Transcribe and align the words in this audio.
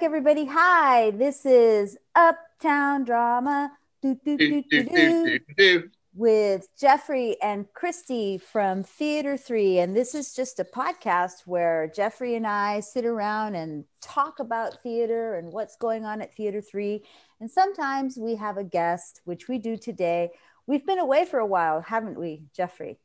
back, 0.00 0.06
everybody. 0.06 0.46
Hi, 0.46 1.10
this 1.10 1.44
is 1.44 1.98
Uptown 2.14 3.04
Drama 3.04 3.70
do, 4.00 4.18
do, 4.24 4.62
do, 5.58 5.90
with 6.14 6.68
Jeffrey 6.78 7.36
and 7.42 7.70
Christy 7.74 8.38
from 8.38 8.82
Theater 8.82 9.36
3. 9.36 9.80
And 9.80 9.94
this 9.94 10.14
is 10.14 10.34
just 10.34 10.58
a 10.58 10.64
podcast 10.64 11.42
where 11.44 11.92
Jeffrey 11.94 12.34
and 12.34 12.46
I 12.46 12.80
sit 12.80 13.04
around 13.04 13.56
and 13.56 13.84
talk 14.00 14.38
about 14.38 14.82
theater 14.82 15.34
and 15.34 15.52
what's 15.52 15.76
going 15.76 16.06
on 16.06 16.22
at 16.22 16.34
Theater 16.34 16.62
3. 16.62 17.04
And 17.40 17.50
sometimes 17.50 18.16
we 18.16 18.36
have 18.36 18.56
a 18.56 18.64
guest, 18.64 19.20
which 19.24 19.48
we 19.48 19.58
do 19.58 19.76
today. 19.76 20.30
We've 20.66 20.86
been 20.86 20.98
away 20.98 21.26
for 21.26 21.40
a 21.40 21.46
while, 21.46 21.82
haven't 21.82 22.18
we, 22.18 22.44
Jeffrey? 22.56 22.98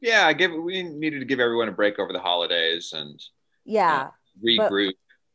Yeah, 0.00 0.26
I 0.26 0.32
give 0.32 0.50
we 0.52 0.82
needed 0.82 1.20
to 1.20 1.24
give 1.24 1.38
everyone 1.38 1.68
a 1.68 1.72
break 1.72 2.00
over 2.00 2.12
the 2.12 2.18
holidays 2.18 2.92
and 2.92 3.22
yeah, 3.64 4.08
uh, 4.08 4.10
regroup. 4.44 4.86
But, 4.88 4.94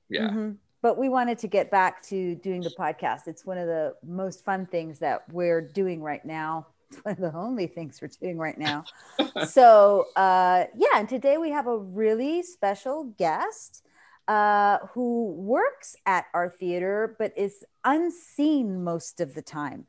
yeah. 0.09 0.27
Mm-hmm 0.27 0.51
but 0.81 0.97
we 0.97 1.09
wanted 1.09 1.37
to 1.39 1.47
get 1.47 1.71
back 1.71 2.01
to 2.03 2.35
doing 2.35 2.61
the 2.61 2.69
podcast. 2.69 3.27
It's 3.27 3.45
one 3.45 3.57
of 3.57 3.67
the 3.67 3.95
most 4.05 4.43
fun 4.45 4.65
things 4.65 4.99
that 4.99 5.23
we're 5.31 5.61
doing 5.61 6.01
right 6.01 6.23
now. 6.23 6.67
It's 6.91 7.03
one 7.03 7.13
of 7.15 7.19
the 7.19 7.33
only 7.37 7.67
things 7.67 7.99
we're 8.01 8.09
doing 8.21 8.37
right 8.37 8.57
now. 8.57 8.85
so, 9.47 10.07
uh, 10.15 10.65
yeah, 10.75 10.95
and 10.95 11.09
today 11.09 11.37
we 11.37 11.49
have 11.51 11.67
a 11.67 11.77
really 11.77 12.43
special 12.43 13.05
guest 13.17 13.83
uh, 14.27 14.79
who 14.93 15.31
works 15.31 15.95
at 16.05 16.25
our 16.33 16.49
theater 16.49 17.15
but 17.17 17.33
is 17.37 17.63
unseen 17.83 18.83
most 18.83 19.19
of 19.19 19.33
the 19.33 19.41
time. 19.41 19.85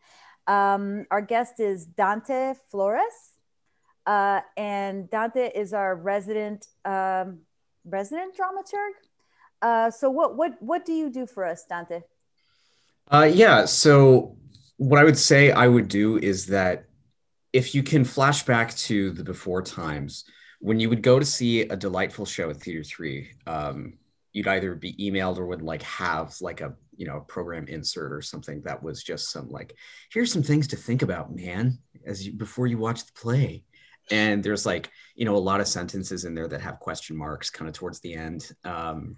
Um, 0.47 1.07
our 1.11 1.21
guest 1.21 1.61
is 1.61 1.85
Dante 1.85 2.55
Flores, 2.71 3.35
uh, 4.07 4.41
and 4.57 5.11
Dante 5.11 5.51
is 5.55 5.75
our 5.75 5.95
resident 5.95 6.69
um, 6.87 7.41
resident 7.85 8.35
dramaturg 8.37 8.93
uh, 9.63 9.91
so 9.91 10.11
what 10.11 10.37
what 10.37 10.61
what 10.61 10.85
do 10.85 10.93
you 10.93 11.11
do 11.11 11.27
for 11.27 11.45
us, 11.45 11.65
Dante? 11.65 12.03
Uh, 13.11 13.31
yeah. 13.33 13.65
So 13.65 14.37
what 14.77 15.01
I 15.01 15.05
would 15.05 15.19
say 15.19 15.51
I 15.51 15.67
would 15.67 15.89
do 15.89 16.19
is 16.19 16.47
that 16.47 16.85
if 17.53 17.75
you 17.75 17.83
can 17.83 18.05
flash 18.05 18.43
back 18.43 18.75
to 18.77 19.11
the 19.13 19.25
before 19.25 19.63
times 19.63 20.25
when 20.61 20.81
you 20.81 20.89
would 20.89 21.03
go 21.03 21.19
to 21.19 21.25
see 21.25 21.63
a 21.63 21.77
delightful 21.77 22.27
show 22.27 22.51
at 22.51 22.57
Theater 22.57 22.85
Three, 22.85 23.31
um, 23.47 23.95
you'd 24.33 24.49
either 24.49 24.75
be 24.75 24.95
emailed 24.95 25.39
or 25.39 25.47
would 25.47 25.63
like 25.63 25.83
have 25.83 26.35
like 26.41 26.61
a 26.61 26.75
you 26.97 27.07
know 27.07 27.19
a 27.19 27.21
program 27.21 27.67
insert 27.69 28.13
or 28.13 28.21
something 28.21 28.61
that 28.63 28.83
was 28.83 29.03
just 29.03 29.31
some 29.31 29.51
like 29.51 29.75
here's 30.13 30.33
some 30.33 30.43
things 30.43 30.69
to 30.69 30.77
think 30.77 31.03
about, 31.03 31.35
man, 31.35 31.79
as 32.07 32.27
you 32.27 32.33
before 32.33 32.67
you 32.67 32.79
watch 32.79 33.05
the 33.05 33.13
play. 33.13 33.65
And 34.11 34.43
there's 34.43 34.67
like 34.67 34.91
you 35.15 35.25
know 35.25 35.37
a 35.37 35.39
lot 35.39 35.61
of 35.61 35.69
sentences 35.69 36.25
in 36.25 36.35
there 36.35 36.49
that 36.49 36.61
have 36.61 36.81
question 36.81 37.17
marks 37.17 37.51
kind 37.51 37.69
of 37.69 37.75
towards 37.75 38.01
the 38.01 38.15
end. 38.15 38.51
Um, 38.65 39.17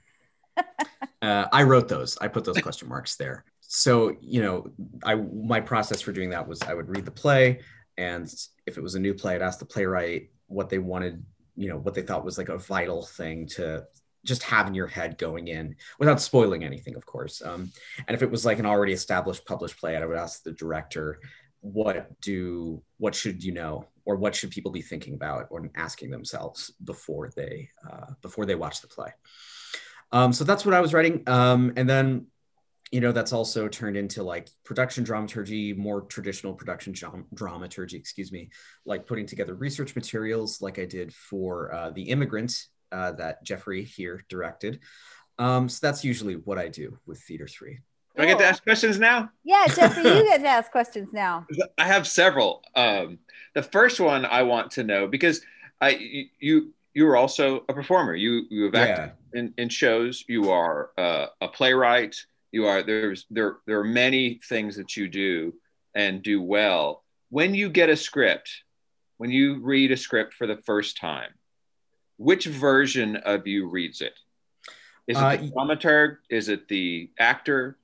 uh, 1.22 1.46
I 1.52 1.62
wrote 1.62 1.88
those. 1.88 2.16
I 2.20 2.28
put 2.28 2.44
those 2.44 2.60
question 2.60 2.88
marks 2.88 3.16
there. 3.16 3.44
So 3.60 4.16
you 4.20 4.42
know, 4.42 4.70
I 5.04 5.14
my 5.14 5.60
process 5.60 6.00
for 6.00 6.12
doing 6.12 6.30
that 6.30 6.46
was 6.46 6.60
I 6.62 6.74
would 6.74 6.88
read 6.88 7.04
the 7.04 7.10
play, 7.10 7.60
and 7.96 8.32
if 8.66 8.76
it 8.76 8.82
was 8.82 8.94
a 8.94 9.00
new 9.00 9.14
play, 9.14 9.34
I'd 9.34 9.42
ask 9.42 9.58
the 9.58 9.64
playwright 9.64 10.30
what 10.46 10.68
they 10.68 10.78
wanted, 10.78 11.24
you 11.56 11.68
know, 11.68 11.78
what 11.78 11.94
they 11.94 12.02
thought 12.02 12.24
was 12.24 12.38
like 12.38 12.48
a 12.48 12.58
vital 12.58 13.04
thing 13.04 13.46
to 13.46 13.84
just 14.24 14.42
have 14.42 14.66
in 14.66 14.74
your 14.74 14.86
head 14.86 15.16
going 15.16 15.48
in 15.48 15.76
without 15.98 16.20
spoiling 16.20 16.64
anything, 16.64 16.94
of 16.94 17.06
course. 17.06 17.40
Um, 17.42 17.70
and 18.06 18.14
if 18.14 18.22
it 18.22 18.30
was 18.30 18.44
like 18.44 18.58
an 18.58 18.66
already 18.66 18.92
established 18.92 19.46
published 19.46 19.78
play, 19.78 19.96
I 19.96 20.04
would 20.04 20.16
ask 20.16 20.42
the 20.42 20.52
director, 20.52 21.20
what 21.60 22.20
do 22.20 22.82
what 22.96 23.14
should 23.14 23.44
you 23.44 23.52
know 23.52 23.86
or 24.04 24.16
what 24.16 24.34
should 24.34 24.50
people 24.50 24.72
be 24.72 24.82
thinking 24.82 25.14
about 25.14 25.46
or 25.50 25.70
asking 25.76 26.10
themselves 26.10 26.72
before 26.84 27.30
they 27.36 27.68
uh, 27.88 28.06
before 28.22 28.46
they 28.46 28.54
watch 28.54 28.80
the 28.80 28.88
play 28.88 29.12
um, 30.12 30.32
so 30.32 30.44
that's 30.44 30.64
what 30.64 30.74
I 30.74 30.80
was 30.80 30.92
writing. 30.92 31.22
Um, 31.26 31.72
and 31.76 31.88
then, 31.88 32.26
you 32.90 33.00
know, 33.00 33.12
that's 33.12 33.32
also 33.32 33.68
turned 33.68 33.96
into 33.96 34.22
like 34.22 34.48
production 34.64 35.04
dramaturgy, 35.04 35.72
more 35.72 36.02
traditional 36.02 36.54
production 36.54 36.92
dram- 36.92 37.26
dramaturgy, 37.32 37.96
excuse 37.96 38.32
me, 38.32 38.50
like 38.84 39.06
putting 39.06 39.26
together 39.26 39.54
research 39.54 39.94
materials 39.94 40.60
like 40.60 40.78
I 40.78 40.86
did 40.86 41.14
for 41.14 41.72
uh, 41.72 41.90
The 41.90 42.02
Immigrant 42.02 42.52
uh, 42.90 43.12
that 43.12 43.44
Jeffrey 43.44 43.84
here 43.84 44.24
directed. 44.28 44.80
Um, 45.38 45.68
so 45.68 45.78
that's 45.86 46.04
usually 46.04 46.34
what 46.34 46.58
I 46.58 46.68
do 46.68 46.98
with 47.06 47.20
Theater 47.20 47.46
3. 47.46 47.78
Do 48.16 48.22
I 48.22 48.26
get 48.26 48.38
to 48.38 48.44
ask 48.44 48.62
questions 48.62 48.98
now? 48.98 49.30
Yeah, 49.44 49.66
Jeffrey, 49.68 50.02
you 50.02 50.24
get 50.28 50.40
to 50.42 50.48
ask 50.48 50.70
questions 50.72 51.10
now. 51.12 51.46
I 51.78 51.86
have 51.86 52.06
several. 52.06 52.62
Um, 52.74 53.20
the 53.54 53.62
first 53.62 54.00
one 54.00 54.26
I 54.26 54.42
want 54.42 54.72
to 54.72 54.84
know 54.84 55.06
because 55.06 55.40
I 55.80 56.28
you 56.38 56.74
you 56.94 57.04
were 57.06 57.16
also 57.16 57.64
a 57.68 57.74
performer. 57.74 58.14
You 58.14 58.42
you 58.50 58.64
have 58.64 58.74
acted 58.74 59.12
yeah. 59.32 59.40
in, 59.40 59.54
in 59.58 59.68
shows. 59.68 60.24
You 60.28 60.50
are 60.50 60.90
uh, 60.98 61.26
a 61.40 61.48
playwright. 61.48 62.16
You 62.52 62.66
are 62.66 62.82
there's 62.82 63.26
there 63.30 63.58
there 63.66 63.78
are 63.78 63.84
many 63.84 64.40
things 64.48 64.76
that 64.76 64.96
you 64.96 65.08
do 65.08 65.54
and 65.94 66.22
do 66.22 66.42
well. 66.42 67.04
When 67.28 67.54
you 67.54 67.68
get 67.68 67.90
a 67.90 67.96
script, 67.96 68.50
when 69.18 69.30
you 69.30 69.60
read 69.60 69.92
a 69.92 69.96
script 69.96 70.34
for 70.34 70.46
the 70.46 70.56
first 70.56 70.96
time, 70.96 71.30
which 72.16 72.46
version 72.46 73.16
of 73.16 73.46
you 73.46 73.68
reads 73.68 74.00
it? 74.00 74.14
Is 75.06 75.16
it 75.16 75.20
uh, 75.20 75.36
the 75.36 75.50
dramaturg? 75.50 76.16
Is 76.28 76.48
it 76.48 76.68
the 76.68 77.10
actor? 77.18 77.78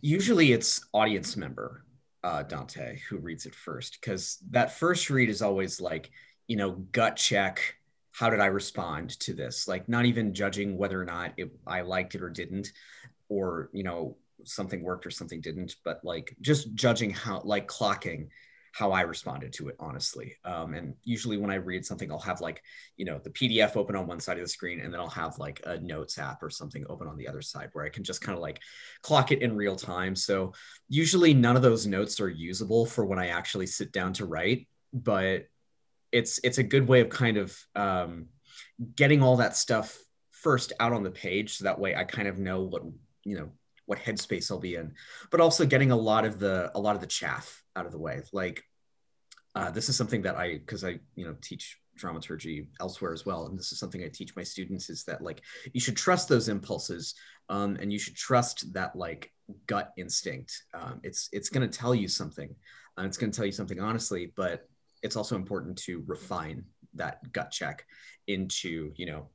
Usually, 0.00 0.52
it's 0.52 0.84
audience 0.92 1.36
member 1.36 1.84
uh, 2.22 2.42
Dante 2.42 2.98
who 3.08 3.18
reads 3.18 3.46
it 3.46 3.54
first 3.54 3.98
because 4.00 4.38
that 4.50 4.72
first 4.72 5.10
read 5.10 5.28
is 5.28 5.42
always 5.42 5.80
like 5.80 6.10
you 6.46 6.56
know, 6.56 6.72
gut 6.72 7.16
check. 7.16 7.76
How 8.12 8.30
did 8.30 8.40
I 8.40 8.46
respond 8.46 9.18
to 9.20 9.34
this? 9.34 9.66
Like, 9.66 9.88
not 9.88 10.04
even 10.04 10.34
judging 10.34 10.78
whether 10.78 11.00
or 11.00 11.04
not 11.04 11.32
it, 11.36 11.50
I 11.66 11.80
liked 11.80 12.14
it 12.14 12.22
or 12.22 12.30
didn't, 12.30 12.72
or, 13.28 13.70
you 13.72 13.82
know, 13.82 14.16
something 14.44 14.82
worked 14.82 15.06
or 15.06 15.10
something 15.10 15.40
didn't, 15.40 15.76
but 15.84 16.00
like 16.04 16.36
just 16.40 16.74
judging 16.74 17.10
how, 17.10 17.40
like, 17.44 17.66
clocking 17.66 18.28
how 18.74 18.90
I 18.90 19.02
responded 19.02 19.52
to 19.54 19.68
it, 19.68 19.76
honestly. 19.78 20.34
Um, 20.44 20.74
and 20.74 20.94
usually 21.04 21.36
when 21.36 21.52
I 21.52 21.56
read 21.56 21.86
something, 21.86 22.10
I'll 22.10 22.18
have 22.18 22.40
like, 22.40 22.60
you 22.96 23.04
know, 23.04 23.20
the 23.22 23.30
PDF 23.30 23.76
open 23.76 23.94
on 23.94 24.08
one 24.08 24.18
side 24.18 24.36
of 24.36 24.42
the 24.42 24.48
screen, 24.48 24.80
and 24.80 24.92
then 24.92 25.00
I'll 25.00 25.08
have 25.10 25.38
like 25.38 25.62
a 25.64 25.78
notes 25.78 26.18
app 26.18 26.42
or 26.42 26.50
something 26.50 26.84
open 26.88 27.06
on 27.06 27.16
the 27.16 27.28
other 27.28 27.40
side 27.40 27.68
where 27.72 27.84
I 27.84 27.88
can 27.88 28.02
just 28.02 28.20
kind 28.20 28.36
of 28.36 28.42
like 28.42 28.58
clock 29.00 29.30
it 29.30 29.42
in 29.42 29.54
real 29.54 29.76
time. 29.76 30.16
So 30.16 30.54
usually 30.88 31.34
none 31.34 31.54
of 31.54 31.62
those 31.62 31.86
notes 31.86 32.20
are 32.20 32.28
usable 32.28 32.84
for 32.84 33.06
when 33.06 33.20
I 33.20 33.28
actually 33.28 33.68
sit 33.68 33.92
down 33.92 34.12
to 34.14 34.26
write, 34.26 34.66
but 34.92 35.46
it's 36.14 36.38
it's 36.44 36.58
a 36.58 36.62
good 36.62 36.86
way 36.86 37.00
of 37.00 37.10
kind 37.10 37.36
of 37.36 37.58
um, 37.74 38.26
getting 38.94 39.20
all 39.20 39.36
that 39.38 39.56
stuff 39.56 39.98
first 40.30 40.72
out 40.78 40.92
on 40.92 41.02
the 41.02 41.10
page. 41.10 41.56
So 41.56 41.64
that 41.64 41.80
way 41.80 41.94
i 41.94 42.04
kind 42.04 42.28
of 42.28 42.38
know 42.38 42.62
what 42.62 42.82
you 43.24 43.36
know 43.36 43.50
what 43.86 43.98
headspace 43.98 44.50
i'll 44.50 44.58
be 44.58 44.76
in 44.76 44.94
but 45.30 45.40
also 45.40 45.66
getting 45.66 45.90
a 45.90 45.96
lot 45.96 46.24
of 46.24 46.38
the 46.38 46.70
a 46.74 46.80
lot 46.80 46.94
of 46.94 47.02
the 47.02 47.06
chaff 47.06 47.62
out 47.76 47.84
of 47.84 47.92
the 47.92 47.98
way. 47.98 48.22
Like 48.32 48.62
uh, 49.56 49.70
this 49.70 49.88
is 49.88 49.96
something 49.96 50.22
that 50.22 50.36
i 50.36 50.58
because 50.58 50.84
i 50.84 50.98
you 51.16 51.24
know 51.26 51.34
teach 51.42 51.78
dramaturgy 51.96 52.68
elsewhere 52.80 53.12
as 53.12 53.26
well. 53.26 53.46
And 53.46 53.58
this 53.58 53.72
is 53.72 53.78
something 53.80 54.02
i 54.04 54.08
teach 54.08 54.36
my 54.36 54.42
students 54.44 54.88
is 54.90 55.04
that 55.04 55.20
like 55.22 55.42
you 55.72 55.80
should 55.80 55.96
trust 55.96 56.28
those 56.28 56.48
impulses 56.48 57.14
um, 57.48 57.76
and 57.80 57.92
you 57.92 57.98
should 57.98 58.16
trust 58.16 58.72
that 58.74 58.94
like 58.94 59.32
gut 59.66 59.92
instinct. 59.96 60.62
Um, 60.72 61.00
it's 61.02 61.28
it's 61.32 61.48
going 61.48 61.68
to 61.68 61.78
tell 61.78 61.94
you 61.94 62.08
something. 62.08 62.54
Uh, 62.96 63.02
it's 63.02 63.16
going 63.16 63.32
to 63.32 63.36
tell 63.36 63.46
you 63.46 63.52
something 63.52 63.80
honestly 63.80 64.32
but 64.36 64.68
it's 65.04 65.16
also 65.16 65.36
important 65.36 65.76
to 65.76 66.02
refine 66.06 66.64
that 66.94 67.30
gut 67.32 67.50
check 67.50 67.84
into, 68.26 68.92
you 68.96 69.06
know, 69.06 69.28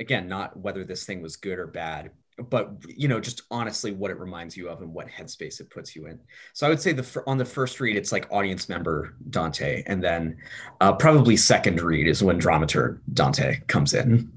again, 0.00 0.28
not 0.28 0.56
whether 0.56 0.84
this 0.84 1.04
thing 1.04 1.20
was 1.20 1.36
good 1.36 1.58
or 1.58 1.66
bad, 1.66 2.12
but 2.38 2.70
you 2.86 3.08
know, 3.08 3.18
just 3.18 3.42
honestly 3.50 3.90
what 3.90 4.12
it 4.12 4.18
reminds 4.20 4.56
you 4.56 4.68
of 4.68 4.80
and 4.80 4.94
what 4.94 5.08
headspace 5.08 5.60
it 5.60 5.70
puts 5.70 5.96
you 5.96 6.06
in. 6.06 6.20
So 6.52 6.66
I 6.66 6.70
would 6.70 6.80
say 6.80 6.92
the 6.92 7.22
on 7.26 7.36
the 7.36 7.44
first 7.44 7.80
read, 7.80 7.96
it's 7.96 8.12
like 8.12 8.28
audience 8.30 8.68
member 8.68 9.16
Dante, 9.28 9.82
and 9.86 10.02
then 10.02 10.36
uh, 10.80 10.92
probably 10.92 11.36
second 11.36 11.82
read 11.82 12.06
is 12.06 12.22
when 12.22 12.40
dramaturg 12.40 13.00
Dante 13.12 13.58
comes 13.66 13.92
in. 13.92 14.30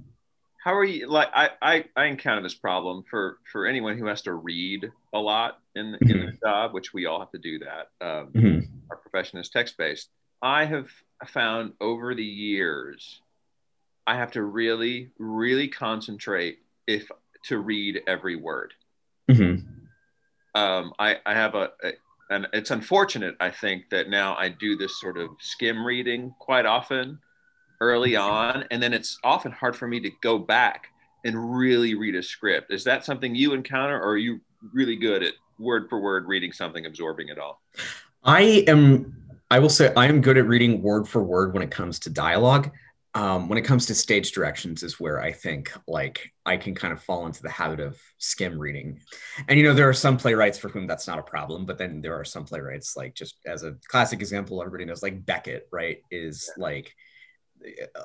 How 0.64 0.76
are 0.76 0.84
you? 0.84 1.08
Like 1.08 1.30
I, 1.32 1.50
I, 1.62 1.86
I 1.96 2.06
encounter 2.06 2.42
this 2.42 2.56
problem 2.56 3.04
for 3.08 3.38
for 3.52 3.68
anyone 3.68 4.00
who 4.00 4.08
has 4.08 4.24
to 4.24 4.34
read 4.34 4.92
a 5.14 5.20
lot 5.20 5.60
in 5.76 5.94
mm-hmm. 5.94 6.10
in 6.10 6.26
the 6.26 6.38
job, 6.44 6.74
which 6.74 6.92
we 6.92 7.06
all 7.06 7.20
have 7.20 7.32
to 7.32 7.40
do 7.40 7.60
that. 7.60 7.90
Um, 8.04 8.28
mm-hmm. 8.30 8.60
Our 8.90 8.98
profession 8.98 9.38
is 9.38 9.50
text 9.50 9.78
based 9.78 10.10
I 10.42 10.66
have 10.66 10.90
found 11.28 11.74
over 11.80 12.16
the 12.16 12.24
years, 12.24 13.22
I 14.08 14.16
have 14.16 14.32
to 14.32 14.44
really, 14.44 15.12
really 15.20 15.68
concentrate 15.68 16.60
if 16.88 17.10
to 17.46 17.60
read 17.60 18.02
every 18.08 18.36
word. 18.36 18.74
Mm-hmm. 19.30 19.68
Um, 20.60 20.94
I, 21.00 21.18
I 21.26 21.34
have 21.34 21.56
a, 21.56 21.72
a, 21.84 21.92
and 22.30 22.48
it's 22.54 22.72
unfortunate, 22.72 23.36
I 23.40 23.52
think, 23.52 23.90
that 23.92 24.10
now 24.10 24.36
I 24.36 24.50
do 24.50 24.76
this 24.76 25.00
sort 25.00 25.18
of 25.18 25.30
skim 25.40 25.86
reading 25.86 26.34
quite 26.40 26.66
often 26.66 27.20
early 27.80 28.16
on, 28.16 28.66
and 28.72 28.82
then 28.82 28.94
it's 28.94 29.20
often 29.24 29.52
hard 29.52 29.76
for 29.76 29.88
me 29.88 30.00
to 30.00 30.10
go 30.22 30.38
back 30.38 30.88
and 31.24 31.56
really 31.58 31.94
read 31.96 32.16
a 32.16 32.24
script. 32.24 32.72
Is 32.72 32.84
that 32.86 33.06
something 33.06 33.36
you 33.36 33.54
encounter, 33.54 34.00
or 34.00 34.12
are 34.12 34.18
you 34.18 34.40
really 34.74 34.96
good 34.96 35.24
at 35.24 35.34
word 35.60 35.88
for 35.90 36.00
word 36.00 36.28
reading 36.28 36.52
something, 36.52 36.86
absorbing 36.86 37.30
it 37.30 37.38
all? 37.38 37.62
I 38.24 38.64
am 38.68 39.21
I 39.52 39.60
will 39.60 39.70
say 39.70 39.94
I 39.96 40.08
am 40.08 40.22
good 40.22 40.38
at 40.38 40.48
reading 40.48 40.82
word 40.82 41.08
for 41.08 41.22
word 41.22 41.54
when 41.54 41.62
it 41.62 41.70
comes 41.70 42.00
to 42.00 42.10
dialogue. 42.10 42.72
um, 43.14 43.50
when 43.50 43.58
it 43.58 43.64
comes 43.64 43.86
to 43.88 43.96
stage 43.96 44.32
directions 44.32 44.84
is 44.84 45.00
where 45.00 45.20
i 45.20 45.32
think 45.32 45.74
like 45.88 46.32
i 46.46 46.56
can 46.56 46.74
kind 46.74 46.94
of 46.94 47.04
fall 47.04 47.26
into 47.26 47.42
the 47.42 47.50
habit 47.50 47.80
of 47.80 48.00
skim 48.18 48.58
reading 48.58 49.00
and 49.48 49.60
you 49.60 49.66
know 49.66 49.74
there 49.74 49.90
are 49.90 49.94
some 49.94 50.18
playwrights 50.18 50.58
for 50.58 50.70
whom 50.70 50.88
that's 50.88 51.08
not 51.08 51.20
a 51.20 51.24
problem 51.24 51.66
but 51.66 51.78
then 51.78 52.02
there 52.02 52.16
are 52.16 52.24
some 52.24 52.46
playwrights 52.46 52.96
like 52.96 53.14
just 53.14 53.36
as 53.46 53.64
a 53.64 53.76
classic 53.88 54.22
example 54.22 54.62
everybody 54.62 54.86
knows 54.86 55.04
like 55.04 55.26
beckett 55.26 55.68
right 55.72 56.02
is 56.10 56.50
yeah. 56.58 56.64
like 56.64 56.96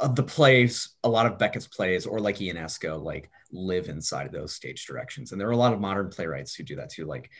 of 0.00 0.16
the 0.16 0.22
plays 0.22 0.96
a 1.04 1.08
lot 1.08 1.26
of 1.26 1.38
beckett's 1.38 1.68
plays 1.68 2.04
or 2.04 2.18
like 2.18 2.38
ionesco 2.38 3.00
like 3.00 3.30
live 3.52 3.88
inside 3.88 4.26
of 4.26 4.32
those 4.32 4.54
stage 4.54 4.84
directions 4.86 5.30
and 5.30 5.40
there 5.40 5.48
are 5.48 5.52
a 5.52 5.56
lot 5.56 5.72
of 5.72 5.80
modern 5.80 6.10
playwrights 6.10 6.54
who 6.54 6.64
do 6.64 6.76
that 6.76 6.90
too 6.90 7.04
like 7.04 7.30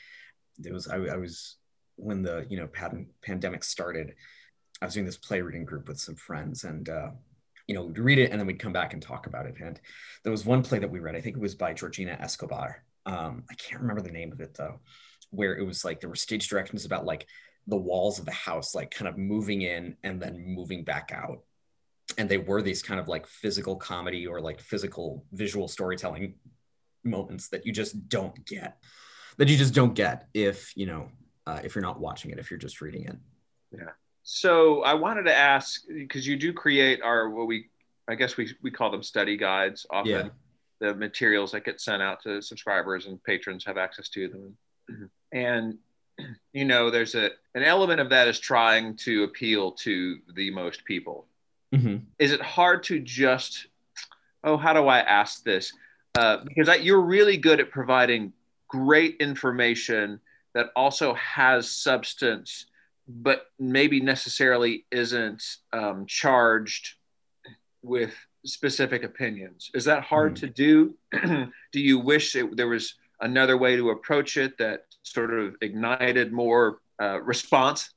there 0.59 0.73
was 0.73 0.87
I, 0.87 0.97
I 0.97 1.17
was 1.17 1.57
when 1.97 2.23
the 2.23 2.47
you 2.49 2.57
know 2.57 2.67
pan- 2.67 3.09
pandemic 3.23 3.65
started 3.65 4.15
i 4.81 4.85
was 4.85 4.95
doing 4.95 5.07
this 5.07 5.17
play 5.17 5.41
reading 5.41 5.65
group 5.65 5.89
with 5.89 5.99
some 5.99 6.15
friends 6.15 6.65
and 6.65 6.89
uh 6.89 7.11
you 7.67 7.75
know, 7.75 7.85
we'd 7.85 7.99
read 7.99 8.19
it 8.19 8.31
and 8.31 8.41
then 8.41 8.47
we'd 8.47 8.59
come 8.59 8.73
back 8.73 8.93
and 8.93 9.03
talk 9.03 9.27
about 9.27 9.47
it. 9.47 9.57
And 9.61 9.81
there 10.23 10.31
was 10.31 10.45
one 10.45 10.63
play 10.63 10.79
that 10.79 10.91
we 10.91 11.01
read, 11.01 11.17
I 11.17 11.21
think 11.21 11.37
it 11.37 11.43
was 11.43 11.55
by 11.55 11.73
Georgina 11.73 12.13
Escobar. 12.13 12.85
Um, 13.05 13.45
I 13.51 13.55
can't 13.55 13.83
remember 13.83 14.03
the 14.03 14.11
name 14.11 14.33
of 14.33 14.41
it 14.41 14.55
though, 14.55 14.81
where 15.31 15.57
it 15.57 15.67
was 15.67 15.85
like 15.85 16.01
there 16.01 16.11
were 16.11 16.17
stage 16.17 16.49
directions 16.49 16.85
about 16.85 17.05
like 17.05 17.27
the 17.67 17.77
walls 17.77 18.19
of 18.19 18.25
the 18.25 18.33
house, 18.33 18.75
like 18.75 18.93
kind 18.93 19.09
of 19.09 19.19
moving 19.19 19.63
in 19.63 19.97
and 20.05 20.21
then 20.21 20.45
moving 20.47 20.85
back 20.85 21.11
out. 21.13 21.43
And 22.19 22.29
they 22.29 22.39
were 22.39 22.63
these 22.63 22.83
kind 22.83 23.01
of 23.01 23.09
like 23.09 23.27
physical 23.27 23.77
comedy 23.77 24.27
or 24.27 24.41
like 24.41 24.61
physical 24.61 25.25
visual 25.33 25.67
storytelling 25.67 26.35
moments 27.03 27.49
that 27.49 27.67
you 27.67 27.73
just 27.73 28.09
don't 28.09 28.47
get, 28.47 28.79
that 29.39 29.49
you 29.49 29.57
just 29.57 29.75
don't 29.75 29.95
get 29.95 30.29
if, 30.35 30.77
you 30.77 30.87
know, 30.87 31.09
uh, 31.47 31.61
if 31.65 31.75
you're 31.75 31.83
not 31.83 32.01
watching 32.01 32.31
it, 32.31 32.39
if 32.39 32.51
you're 32.51 32.59
just 32.59 32.81
reading 32.81 33.05
it. 33.05 33.17
Yeah. 33.73 33.91
So 34.23 34.83
I 34.83 34.95
wanted 34.95 35.25
to 35.25 35.37
ask 35.37 35.83
because 35.87 36.27
you 36.27 36.37
do 36.37 36.53
create 36.53 37.01
our 37.03 37.31
what 37.31 37.47
we 37.47 37.69
I 38.09 38.15
guess 38.15 38.37
we 38.37 38.51
we 38.63 38.71
call 38.71 38.91
them 38.91 39.03
study 39.03 39.37
guides 39.37 39.87
often. 39.91 40.11
Yeah. 40.11 40.29
The 40.79 40.95
materials 40.95 41.53
that 41.53 41.65
get 41.65 41.81
sent 41.81 42.03
out 42.03 42.23
to 42.25 42.43
subscribers 42.43 43.07
and 43.07 43.23
patrons 43.25 43.65
have 43.65 43.79
access 43.79 44.11
to 44.11 44.29
them. 44.29 45.11
And 45.33 45.79
you 46.53 46.65
know, 46.65 46.91
there's 46.91 47.15
a 47.15 47.31
an 47.55 47.63
element 47.63 48.01
of 48.01 48.11
that 48.11 48.29
is 48.29 48.39
trying 48.39 48.97
to 48.99 49.25
appeal 49.25 49.73
to 49.73 50.19
the 50.35 50.51
most 50.51 50.85
people. 50.85 51.27
Mm-hmm. 51.75 51.97
Is 52.19 52.33
it 52.33 52.41
hard 52.41 52.83
to 52.85 53.01
just, 53.01 53.67
oh, 54.45 54.57
how 54.57 54.73
do 54.73 54.87
I 54.87 55.01
ask 55.01 55.43
this? 55.45 55.73
Uh, 56.19 56.39
because 56.45 56.69
I, 56.69 56.77
you're 56.77 57.01
really 57.01 57.37
good 57.37 57.61
at 57.61 57.71
providing 57.71 58.33
great 58.69 59.17
information 59.21 60.21
that 60.57 60.71
also 60.75 61.15
has 61.15 61.71
substance 61.71 62.67
but 63.09 63.47
maybe 63.59 64.01
necessarily 64.01 64.85
isn't 64.91 65.43
um, 65.73 66.07
charged 66.07 66.95
with 67.83 68.15
specific 68.45 69.05
opinions. 69.05 69.71
Is 69.75 69.85
that 69.85 70.03
hard 70.03 70.35
mm. 70.35 70.41
to 70.41 70.49
do? 70.49 70.95
do 71.73 71.81
you 71.81 71.99
wish 71.99 72.35
it, 72.35 72.57
there 72.57 72.69
was 72.69 72.95
another 73.21 73.57
way 73.57 73.77
to 73.77 73.91
approach 73.91 74.37
it 74.37 74.59
that 74.59 74.87
sort 75.03 75.33
of 75.33 75.57
ignited 75.61 76.33
more 76.33 76.81
uh, 77.01 77.21
response? 77.21 77.91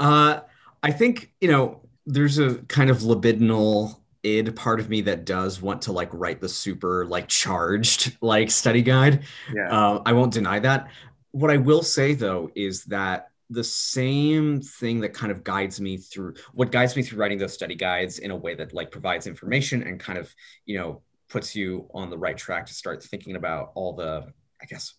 Uh, 0.00 0.40
I 0.82 0.90
think, 0.90 1.32
you 1.40 1.50
know, 1.50 1.80
there's 2.06 2.38
a 2.38 2.56
kind 2.64 2.90
of 2.90 2.98
libidinal 2.98 4.00
id 4.24 4.56
part 4.56 4.80
of 4.80 4.88
me 4.88 5.02
that 5.02 5.24
does 5.24 5.60
want 5.62 5.82
to 5.82 5.92
like 5.92 6.08
write 6.12 6.40
the 6.40 6.48
super 6.48 7.06
like 7.06 7.28
charged 7.28 8.16
like 8.20 8.50
study 8.50 8.82
guide. 8.82 9.22
Yeah. 9.54 9.70
Uh, 9.70 10.02
I 10.04 10.12
won't 10.12 10.32
deny 10.32 10.58
that. 10.60 10.88
What 11.34 11.50
I 11.50 11.56
will 11.56 11.82
say 11.82 12.14
though 12.14 12.48
is 12.54 12.84
that 12.84 13.30
the 13.50 13.64
same 13.64 14.60
thing 14.60 15.00
that 15.00 15.14
kind 15.14 15.32
of 15.32 15.42
guides 15.42 15.80
me 15.80 15.96
through 15.96 16.34
what 16.52 16.70
guides 16.70 16.94
me 16.94 17.02
through 17.02 17.18
writing 17.18 17.38
those 17.38 17.52
study 17.52 17.74
guides 17.74 18.20
in 18.20 18.30
a 18.30 18.36
way 18.36 18.54
that 18.54 18.72
like 18.72 18.92
provides 18.92 19.26
information 19.26 19.82
and 19.82 19.98
kind 19.98 20.16
of 20.16 20.32
you 20.64 20.78
know 20.78 21.02
puts 21.28 21.56
you 21.56 21.88
on 21.92 22.08
the 22.08 22.16
right 22.16 22.38
track 22.38 22.66
to 22.66 22.72
start 22.72 23.02
thinking 23.02 23.34
about 23.34 23.72
all 23.74 23.94
the 23.94 24.24
i 24.62 24.66
guess 24.66 24.94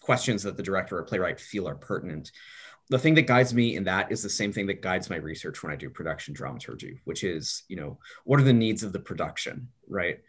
questions 0.00 0.44
that 0.44 0.56
the 0.56 0.62
director 0.62 0.96
or 0.96 1.02
playwright 1.02 1.40
feel 1.40 1.68
are 1.68 1.74
pertinent. 1.74 2.30
The 2.88 2.98
thing 2.98 3.14
that 3.14 3.26
guides 3.28 3.52
me 3.52 3.74
in 3.74 3.84
that 3.84 4.12
is 4.12 4.22
the 4.22 4.30
same 4.30 4.52
thing 4.52 4.66
that 4.66 4.82
guides 4.82 5.10
my 5.10 5.16
research 5.16 5.64
when 5.64 5.72
i 5.72 5.76
do 5.76 5.90
production 5.90 6.32
dramaturgy 6.32 7.00
which 7.04 7.24
is 7.24 7.64
you 7.66 7.76
know 7.76 7.98
what 8.22 8.38
are 8.38 8.44
the 8.44 8.52
needs 8.52 8.84
of 8.84 8.92
the 8.92 9.00
production 9.00 9.68
right 9.88 10.20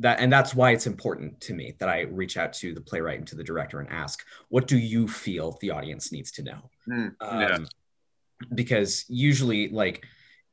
that 0.00 0.18
and 0.20 0.32
that's 0.32 0.54
why 0.54 0.70
it's 0.72 0.86
important 0.86 1.40
to 1.42 1.54
me 1.54 1.74
that 1.78 1.88
I 1.88 2.02
reach 2.02 2.36
out 2.36 2.52
to 2.54 2.74
the 2.74 2.80
playwright 2.80 3.18
and 3.18 3.28
to 3.28 3.36
the 3.36 3.44
director 3.44 3.80
and 3.80 3.88
ask, 3.90 4.24
what 4.48 4.66
do 4.66 4.78
you 4.78 5.06
feel 5.06 5.58
the 5.60 5.70
audience 5.70 6.10
needs 6.10 6.32
to 6.32 6.42
know? 6.42 6.70
Mm, 6.88 7.14
yeah. 7.20 7.46
um, 7.46 7.68
because 8.54 9.04
usually, 9.08 9.68
like, 9.68 10.04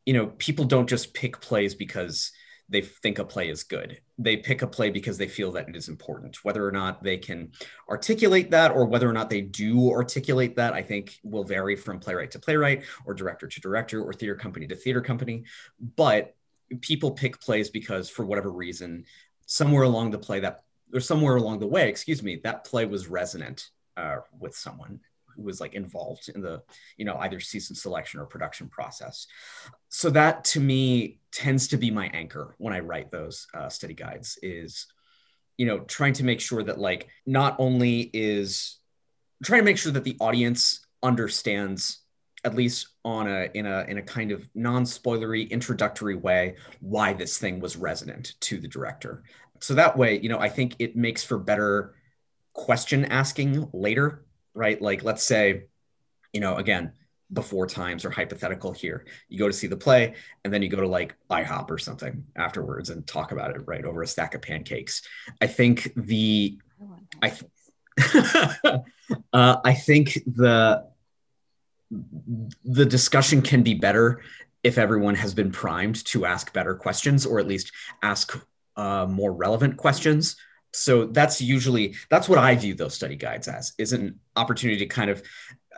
you 0.06 0.14
know, 0.14 0.28
people 0.38 0.66
don't 0.66 0.90
just 0.90 1.14
pick 1.14 1.40
plays 1.40 1.76
because 1.76 2.32
they 2.70 2.82
think 2.82 3.20
a 3.20 3.24
play 3.24 3.50
is 3.50 3.64
good. 3.64 4.02
They 4.18 4.36
pick 4.36 4.62
a 4.62 4.68
play 4.68 4.90
because 4.90 5.18
they 5.18 5.28
feel 5.28 5.54
that 5.54 5.70
it 5.70 5.76
is 5.78 5.88
important. 5.88 6.44
Whether 6.44 6.68
or 6.68 6.72
not 6.72 7.02
they 7.02 7.16
can 7.16 7.54
articulate 7.90 8.52
that 8.52 8.72
or 8.72 8.86
whether 8.86 9.10
or 9.10 9.14
not 9.14 9.30
they 9.30 9.42
do 9.42 9.90
articulate 9.92 10.58
that, 10.58 10.74
I 10.74 10.82
think 10.82 11.18
will 11.24 11.46
vary 11.46 11.78
from 11.78 12.00
playwright 12.00 12.32
to 12.32 12.40
playwright 12.40 12.84
or 13.06 13.14
director 13.14 13.48
to 13.48 13.62
director 13.62 14.04
or 14.04 14.12
theater 14.12 14.36
company 14.36 14.68
to 14.68 14.76
theater 14.76 15.02
company. 15.02 15.46
But 15.96 16.36
people 16.82 17.12
pick 17.12 17.40
plays 17.40 17.70
because 17.70 18.10
for 18.10 18.26
whatever 18.26 18.52
reason 18.52 19.06
somewhere 19.48 19.84
along 19.84 20.12
the 20.12 20.20
play 20.20 20.40
that 20.42 20.62
or 20.94 21.00
somewhere 21.00 21.36
along 21.36 21.60
the 21.60 21.68
way, 21.68 21.90
excuse 21.90 22.22
me, 22.22 22.40
that 22.44 22.64
play 22.64 22.86
was 22.86 23.08
resonant 23.08 23.70
uh, 23.98 24.18
with 24.40 24.56
someone 24.56 25.00
who 25.36 25.44
was 25.44 25.60
like 25.60 25.74
involved 25.74 26.30
in 26.30 26.42
the 26.42 26.62
you 26.98 27.06
know 27.06 27.18
either 27.18 27.40
season 27.40 27.76
selection 27.76 28.20
or 28.20 28.26
production 28.26 28.70
process. 28.70 29.28
So 29.90 30.10
that 30.12 30.46
to 30.46 30.60
me 30.60 31.20
tends 31.32 31.70
to 31.70 31.78
be 31.78 31.92
my 31.92 32.08
anchor 32.08 32.56
when 32.58 32.74
i 32.74 32.80
write 32.80 33.12
those 33.12 33.48
uh, 33.54 33.70
study 33.70 33.94
guides 33.94 34.40
is 34.42 34.88
you 35.58 35.66
know 35.66 35.80
trying 35.80 36.14
to 36.14 36.24
make 36.24 36.40
sure 36.40 36.64
that 36.64 36.80
like 36.80 37.08
not 37.26 37.56
only 37.60 38.10
is 38.14 38.78
trying 39.44 39.62
to 39.62 39.66
make 39.66 39.78
sure 39.78 39.92
that 39.92 40.04
the 40.04 40.18
audience 40.20 40.86
understands 41.04 42.00
at 42.44 42.56
least 42.56 42.88
on 43.04 43.28
a 43.28 43.50
in 43.54 43.66
a 43.66 43.84
in 43.88 43.98
a 43.98 44.02
kind 44.02 44.32
of 44.32 44.50
non-spoilery 44.56 45.50
introductory 45.50 46.16
way 46.16 46.56
why 46.80 47.14
this 47.14 47.38
thing 47.38 47.60
was 47.60 47.76
resonant 47.76 48.36
to 48.42 48.60
the 48.60 48.68
director. 48.68 49.24
So 49.60 49.74
that 49.74 49.98
way 49.98 50.20
you 50.20 50.30
know 50.30 50.40
i 50.40 50.50
think 50.50 50.76
it 50.80 50.96
makes 50.96 51.24
for 51.24 51.40
better 51.40 51.96
question 52.54 53.06
asking 53.06 53.70
later 53.74 54.24
right? 54.58 54.82
Like 54.82 55.04
let's 55.04 55.24
say 55.24 55.64
you 56.34 56.42
know 56.42 56.58
again 56.58 56.92
before 57.32 57.68
times 57.68 58.04
or 58.04 58.10
hypothetical 58.10 58.72
here. 58.72 59.06
You 59.30 59.38
go 59.38 59.48
to 59.48 59.54
see 59.54 59.68
the 59.68 59.78
play 59.78 60.16
and 60.44 60.54
then 60.54 60.62
you 60.62 60.70
go 60.70 60.82
to 60.82 60.88
like 60.88 61.16
ihop 61.30 61.70
or 61.70 61.78
something 61.78 62.26
afterwards 62.36 62.90
and 62.90 63.06
talk 63.06 63.32
about 63.32 63.52
it 63.52 63.62
right 63.66 63.86
over 63.86 64.02
a 64.02 64.08
stack 64.08 64.34
of 64.34 64.42
pancakes. 64.42 65.02
I 65.40 65.48
think 65.48 65.94
the 65.96 66.58
i 67.22 67.30
th- 67.30 67.52
uh, 69.34 69.58
i 69.64 69.74
think 69.74 70.20
the 70.26 70.88
the 71.90 72.86
discussion 72.86 73.42
can 73.42 73.64
be 73.64 73.74
better 73.74 74.22
if 74.64 74.78
everyone 74.78 75.16
has 75.16 75.34
been 75.34 75.52
primed 75.52 76.04
to 76.06 76.26
ask 76.26 76.52
better 76.54 76.76
questions 76.76 77.26
or 77.26 77.40
at 77.40 77.48
least 77.48 77.72
ask 78.02 78.38
uh, 78.76 79.06
more 79.10 79.34
relevant 79.34 79.78
questions. 79.78 80.36
So 80.74 81.06
that's 81.06 81.42
usually 81.42 81.96
that's 82.10 82.30
what 82.30 82.40
i 82.40 82.54
view 82.56 82.76
those 82.76 82.94
study 82.94 83.16
guides 83.16 83.48
as 83.48 83.74
is 83.78 83.94
an 83.94 84.20
opportunity 84.36 84.80
to 84.80 84.86
kind 84.86 85.10
of 85.10 85.24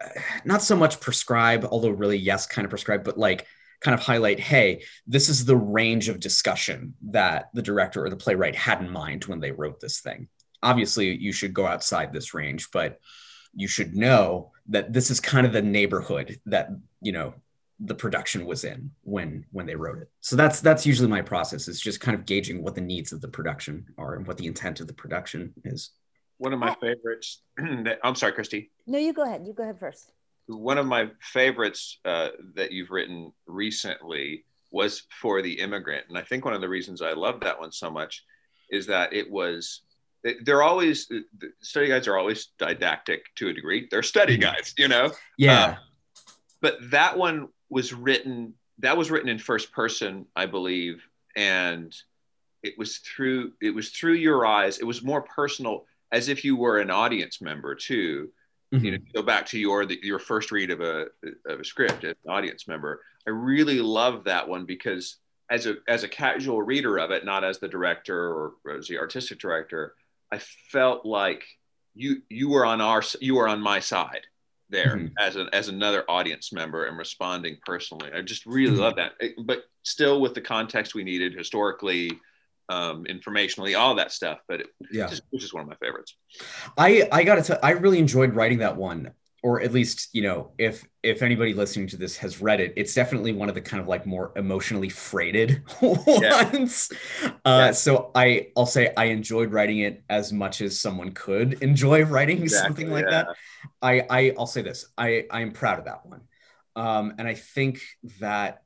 uh, 0.02 0.20
not 0.46 0.62
so 0.62 0.76
much 0.76 1.00
prescribe 1.00 1.66
although 1.70 1.90
really 1.90 2.18
yes 2.18 2.48
kind 2.48 2.66
of 2.66 2.70
prescribe 2.70 3.04
but 3.04 3.18
like 3.18 3.46
kind 3.82 3.94
of 3.94 4.02
highlight 4.02 4.40
hey 4.40 4.84
this 5.08 5.30
is 5.30 5.46
the 5.46 5.56
range 5.56 6.10
of 6.10 6.20
discussion 6.20 6.96
that 7.12 7.50
the 7.54 7.62
director 7.62 8.04
or 8.04 8.10
the 8.10 8.18
playwright 8.18 8.56
had 8.56 8.82
in 8.82 8.90
mind 8.90 9.26
when 9.26 9.40
they 9.40 9.52
wrote 9.52 9.80
this 9.80 10.02
thing. 10.02 10.28
Obviously 10.62 11.16
you 11.16 11.32
should 11.32 11.54
go 11.54 11.66
outside 11.66 12.12
this 12.12 12.34
range 12.34 12.70
but 12.74 13.00
you 13.56 13.68
should 13.68 13.96
know 13.96 14.52
that 14.68 14.94
this 14.94 15.10
is 15.10 15.20
kind 15.20 15.46
of 15.46 15.54
the 15.54 15.62
neighborhood 15.62 16.40
that 16.46 16.70
you 17.02 17.12
know 17.12 17.34
the 17.80 17.96
production 17.96 18.46
was 18.46 18.64
in 18.64 18.92
when 19.04 19.46
when 19.52 19.66
they 19.66 19.76
wrote 19.76 20.00
it. 20.00 20.10
So 20.22 20.36
that's 20.36 20.60
that's 20.62 20.86
usually 20.86 21.08
my 21.08 21.22
process 21.22 21.68
is 21.68 21.80
just 21.80 22.02
kind 22.02 22.16
of 22.16 22.26
gauging 22.26 22.64
what 22.64 22.76
the 22.76 22.82
needs 22.82 23.12
of 23.12 23.22
the 23.22 23.28
production 23.28 23.86
are 23.98 24.16
and 24.16 24.28
what 24.28 24.38
the 24.38 24.48
intent 24.48 24.80
of 24.80 24.88
the 24.88 24.94
production 24.94 25.54
is. 25.64 25.92
One 26.38 26.54
of 26.54 26.60
my 26.60 26.76
favorites 26.76 27.42
that, 27.58 28.00
i'm 28.04 28.16
sorry 28.16 28.34
christy. 28.34 28.72
No 28.86 28.98
you 28.98 29.14
go 29.14 29.24
ahead. 29.24 29.46
You 29.46 29.54
go 29.54 29.64
ahead 29.64 29.80
first. 29.80 30.12
One 30.48 30.78
of 30.78 30.88
my 30.88 31.12
favorites 31.22 32.00
uh, 32.06 32.30
that 32.56 32.72
you've 32.72 32.90
written 32.90 33.32
recently 33.46 34.46
was 34.72 35.04
for 35.22 35.42
the 35.42 35.60
immigrant. 35.60 36.06
And 36.10 36.18
i 36.18 36.22
think 36.22 36.46
one 36.46 36.54
of 36.54 36.62
the 36.62 36.70
reasons 36.70 37.02
i 37.02 37.14
love 37.14 37.40
that 37.42 37.60
one 37.60 37.72
so 37.72 37.90
much 37.90 38.24
is 38.70 38.86
that 38.88 39.14
it 39.14 39.30
was 39.30 39.82
they're 40.44 40.62
always 40.62 41.10
study 41.62 41.88
guides 41.88 42.08
are 42.08 42.18
always 42.18 42.50
didactic 42.58 43.34
to 43.36 43.50
a 43.50 43.54
degree. 43.54 43.88
They're 43.90 44.04
study 44.04 44.34
mm-hmm. 44.34 44.54
guides 44.54 44.74
you 44.78 44.88
know? 44.88 45.12
Yeah. 45.38 45.64
Uh, 45.64 45.76
but 46.62 46.78
that 46.92 47.18
one 47.18 47.50
was 47.70 47.94
written 47.94 48.54
that 48.80 48.98
was 48.98 49.12
written 49.12 49.30
in 49.30 49.38
first 49.38 49.72
person 49.72 50.26
i 50.36 50.46
believe 50.46 51.06
and 51.36 51.96
it 52.64 52.78
was 52.78 52.98
through 52.98 53.54
it 53.62 53.74
was 53.74 53.90
through 53.90 54.14
your 54.14 54.46
eyes. 54.46 54.80
It 54.80 54.86
was 54.86 55.04
more 55.04 55.22
personal 55.22 55.86
as 56.12 56.30
if 56.30 56.44
you 56.44 56.56
were 56.56 56.80
an 56.80 56.92
audience 56.92 57.42
member 57.42 57.76
too. 57.76 58.30
Mm-hmm. 58.74 58.86
you 58.86 58.92
know 58.92 58.98
go 59.16 59.24
back 59.24 59.48
to 59.48 59.58
your 59.58 59.88
the, 59.88 60.00
your 60.04 60.20
first 60.20 60.52
read 60.52 60.70
of 60.70 60.82
a 60.82 61.08
of 61.48 61.60
a 61.60 61.66
script 61.66 62.04
as 62.04 62.16
an 62.24 62.32
audience 62.32 62.68
member. 62.68 63.02
I 63.26 63.32
really 63.32 63.80
love 63.80 64.26
that 64.26 64.48
one 64.48 64.66
because 64.66 65.18
as 65.50 65.66
a 65.66 65.78
as 65.88 66.04
a 66.04 66.08
casual 66.08 66.62
reader 66.62 66.98
of 66.98 67.12
it, 67.12 67.26
not 67.26 67.44
as 67.44 67.60
the 67.60 67.68
director 67.68 68.54
or 68.66 68.78
as 68.78 68.88
the 68.88 69.00
artistic 69.00 69.40
director, 69.40 69.96
I 70.32 70.40
felt 70.72 71.06
like 71.06 71.44
you 71.96 72.22
you 72.30 72.50
were 72.50 72.66
on 72.66 72.82
our 72.82 73.04
you 73.20 73.36
were 73.36 73.48
on 73.48 73.62
my 73.62 73.80
side 73.80 74.22
there 74.70 74.96
mm-hmm. 74.96 75.08
as 75.20 75.36
an 75.36 75.50
as 75.54 75.68
another 75.68 76.04
audience 76.10 76.54
member 76.54 76.86
and 76.86 76.98
responding 76.98 77.58
personally. 77.66 78.12
I 78.14 78.22
just 78.22 78.46
really 78.46 78.72
mm-hmm. 78.72 78.82
love 78.82 78.96
that, 78.98 79.14
but 79.46 79.64
still 79.84 80.22
with 80.22 80.34
the 80.34 80.42
context 80.42 80.94
we 80.94 81.04
needed 81.04 81.34
historically, 81.34 82.12
um, 82.70 83.06
informationally, 83.06 83.78
all 83.78 83.96
that 83.96 84.12
stuff. 84.12 84.40
But 84.48 84.62
it, 84.62 84.68
yeah, 84.92 85.08
just, 85.08 85.24
which 85.32 85.44
is 85.44 85.54
one 85.54 85.64
of 85.64 85.70
my 85.70 85.76
favorites. 85.76 86.16
I 86.78 87.08
I 87.12 87.24
gotta 87.24 87.42
tell, 87.42 87.60
I 87.64 87.72
really 87.72 88.00
enjoyed 88.00 88.36
writing 88.36 88.60
that 88.60 88.78
one 88.78 89.12
or 89.42 89.62
at 89.62 89.72
least 89.72 90.10
you 90.14 90.22
know 90.22 90.52
if 90.58 90.86
if 91.04 91.22
anybody 91.22 91.54
listening 91.54 91.88
to 91.88 91.98
this 91.98 92.18
has 92.18 92.42
read 92.42 92.60
it 92.60 92.74
it's 92.76 92.94
definitely 92.94 93.32
one 93.32 93.50
of 93.50 93.56
the 93.56 93.62
kind 93.62 93.82
of 93.82 93.88
like 93.88 94.06
more 94.06 94.32
emotionally 94.36 94.90
freighted 94.90 95.64
ones 95.82 96.90
yeah. 97.22 97.30
Uh, 97.46 97.58
yeah. 97.66 97.72
so 97.72 98.12
i 98.16 98.48
i'll 98.58 98.66
say 98.66 98.94
i 98.98 99.06
enjoyed 99.06 99.52
writing 99.52 99.80
it 99.80 100.04
as 100.10 100.34
much 100.34 100.62
as 100.62 100.80
someone 100.80 101.12
could 101.12 101.54
enjoy 101.62 102.04
writing 102.04 102.42
exactly, 102.42 102.68
something 102.68 102.92
like 102.92 103.06
yeah. 103.06 103.24
that 103.24 103.28
i 103.82 104.06
i 104.10 104.34
i'll 104.38 104.48
say 104.48 104.62
this 104.62 104.86
i 104.98 105.26
i 105.32 105.42
am 105.42 105.52
proud 105.52 105.80
of 105.80 105.86
that 105.86 106.06
one 106.06 106.22
um 106.76 107.14
and 107.18 107.28
i 107.28 107.34
think 107.34 107.82
that 108.20 108.64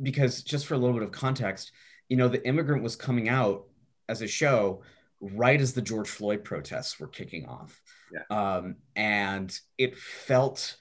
because 0.00 0.42
just 0.42 0.66
for 0.66 0.74
a 0.74 0.78
little 0.78 0.94
bit 0.94 1.02
of 1.02 1.12
context 1.12 1.72
you 2.08 2.16
know 2.16 2.28
the 2.28 2.46
immigrant 2.46 2.82
was 2.82 2.96
coming 2.96 3.28
out 3.28 3.66
as 4.08 4.22
a 4.22 4.26
show 4.26 4.82
right 5.20 5.60
as 5.60 5.72
the 5.72 5.82
george 5.82 6.08
floyd 6.08 6.44
protests 6.44 6.98
were 7.00 7.08
kicking 7.08 7.46
off 7.46 7.80
yeah. 8.12 8.22
Um, 8.30 8.76
and 8.96 9.56
it 9.76 9.96
felt, 9.96 10.76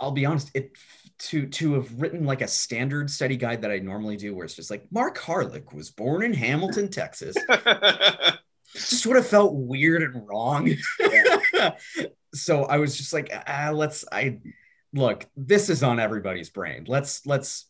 I'll 0.00 0.12
be 0.12 0.26
honest, 0.26 0.50
it 0.54 0.72
to 1.18 1.46
to 1.46 1.74
have 1.74 2.00
written 2.00 2.24
like 2.24 2.42
a 2.42 2.48
standard 2.48 3.10
study 3.10 3.36
guide 3.36 3.62
that 3.62 3.70
I 3.70 3.78
normally 3.78 4.16
do, 4.16 4.34
where 4.34 4.44
it's 4.44 4.54
just 4.54 4.70
like 4.70 4.86
Mark 4.90 5.18
Harelik 5.18 5.72
was 5.72 5.90
born 5.90 6.22
in 6.22 6.32
Hamilton, 6.32 6.88
Texas. 6.88 7.36
just 8.74 9.06
would 9.06 9.16
have 9.16 9.26
felt 9.26 9.54
weird 9.54 10.02
and 10.02 10.28
wrong. 10.28 10.74
Yeah. 11.00 11.76
so 12.34 12.64
I 12.64 12.78
was 12.78 12.96
just 12.96 13.12
like, 13.12 13.32
ah, 13.46 13.70
let's. 13.72 14.04
I 14.12 14.40
look. 14.92 15.26
This 15.36 15.70
is 15.70 15.82
on 15.82 15.98
everybody's 15.98 16.50
brain. 16.50 16.84
Let's 16.86 17.24
let's. 17.26 17.66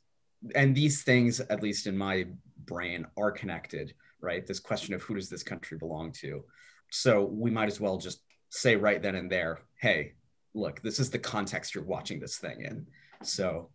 And 0.55 0.75
these 0.75 1.03
things, 1.03 1.41
at 1.41 1.63
least 1.63 1.87
in 1.87 1.97
my 1.97 2.27
brain, 2.65 3.07
are 3.17 3.31
connected. 3.31 3.95
Right. 4.21 4.47
This 4.47 4.61
question 4.61 4.95
of 4.95 5.03
who 5.03 5.15
does 5.15 5.29
this 5.29 5.43
country 5.43 5.79
belong 5.79 6.13
to. 6.21 6.45
So 6.91 7.25
we 7.25 7.51
might 7.51 7.69
as 7.69 7.81
well 7.81 7.99
just 7.99 8.23
say 8.49 8.77
right 8.77 9.03
then 9.03 9.15
and 9.15 9.31
there, 9.31 9.61
hey, 9.81 10.15
look, 10.55 10.83
this 10.83 10.99
is 10.99 11.11
the 11.11 11.19
context 11.19 11.75
you're 11.75 11.85
watching 11.85 12.21
this 12.21 12.39
thing 12.39 12.63
in. 12.63 12.87
So, 13.23 13.71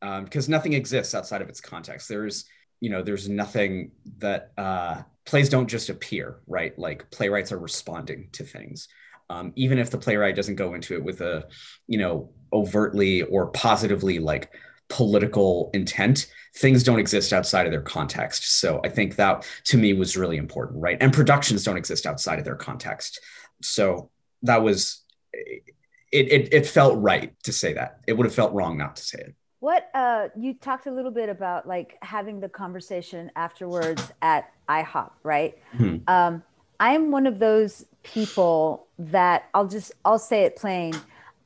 because 0.00 0.48
um, 0.48 0.50
nothing 0.50 0.72
exists 0.72 1.14
outside 1.14 1.42
of 1.42 1.48
its 1.48 1.60
context. 1.60 2.08
There's, 2.08 2.46
you 2.80 2.88
know, 2.88 3.02
there's 3.02 3.28
nothing 3.28 3.92
that 4.18 4.52
uh, 4.56 5.02
plays 5.26 5.50
don't 5.50 5.68
just 5.68 5.90
appear, 5.90 6.40
right? 6.46 6.76
Like 6.78 7.10
playwrights 7.10 7.52
are 7.52 7.58
responding 7.58 8.30
to 8.32 8.44
things. 8.44 8.88
Um, 9.28 9.52
even 9.54 9.78
if 9.78 9.90
the 9.90 9.98
playwright 9.98 10.34
doesn't 10.34 10.56
go 10.56 10.74
into 10.74 10.94
it 10.94 11.04
with 11.04 11.20
a, 11.20 11.46
you 11.86 11.98
know, 11.98 12.32
overtly 12.52 13.22
or 13.22 13.48
positively 13.48 14.18
like 14.18 14.52
political 14.90 15.70
intent, 15.72 16.26
things 16.54 16.82
don't 16.82 16.98
exist 16.98 17.32
outside 17.32 17.64
of 17.64 17.72
their 17.72 17.80
context. 17.80 18.60
So 18.60 18.80
I 18.84 18.88
think 18.90 19.16
that 19.16 19.46
to 19.64 19.78
me 19.78 19.94
was 19.94 20.16
really 20.16 20.36
important, 20.36 20.82
right? 20.82 20.98
And 21.00 21.12
productions 21.12 21.64
don't 21.64 21.78
exist 21.78 22.04
outside 22.04 22.38
of 22.38 22.44
their 22.44 22.56
context. 22.56 23.20
So 23.62 24.10
that 24.42 24.62
was 24.62 25.02
it, 25.32 25.72
it, 26.12 26.52
it 26.52 26.66
felt 26.66 27.00
right 27.00 27.32
to 27.44 27.52
say 27.52 27.72
that. 27.74 28.00
It 28.06 28.14
would 28.14 28.26
have 28.26 28.34
felt 28.34 28.52
wrong 28.52 28.76
not 28.76 28.96
to 28.96 29.02
say 29.02 29.18
it. 29.20 29.34
What 29.60 29.90
uh 29.94 30.28
you 30.36 30.54
talked 30.54 30.86
a 30.86 30.90
little 30.90 31.10
bit 31.10 31.28
about 31.28 31.68
like 31.68 31.96
having 32.02 32.40
the 32.40 32.48
conversation 32.48 33.30
afterwards 33.36 34.10
at 34.22 34.50
ihop 34.68 35.10
right? 35.22 35.56
Hmm. 35.76 35.96
Um 36.08 36.42
i'm 36.80 37.10
one 37.10 37.26
of 37.26 37.38
those 37.38 37.84
people 38.02 38.86
that 38.98 39.50
i'll 39.52 39.68
just 39.68 39.92
i'll 40.04 40.18
say 40.18 40.44
it 40.44 40.56
plain. 40.56 40.94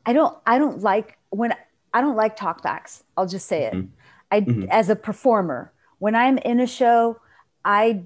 I 0.06 0.12
don't 0.12 0.36
i 0.46 0.58
don't 0.58 0.80
like 0.80 1.18
when 1.30 1.54
i 1.94 2.00
don't 2.00 2.16
like 2.16 2.36
talkbacks 2.36 3.02
i'll 3.16 3.26
just 3.26 3.46
say 3.46 3.64
it 3.64 3.72
mm-hmm. 3.72 3.86
i 4.30 4.40
mm-hmm. 4.40 4.66
as 4.70 4.90
a 4.90 4.96
performer 4.96 5.72
when 5.98 6.14
i'm 6.14 6.36
in 6.38 6.60
a 6.60 6.66
show 6.66 7.18
i 7.64 8.04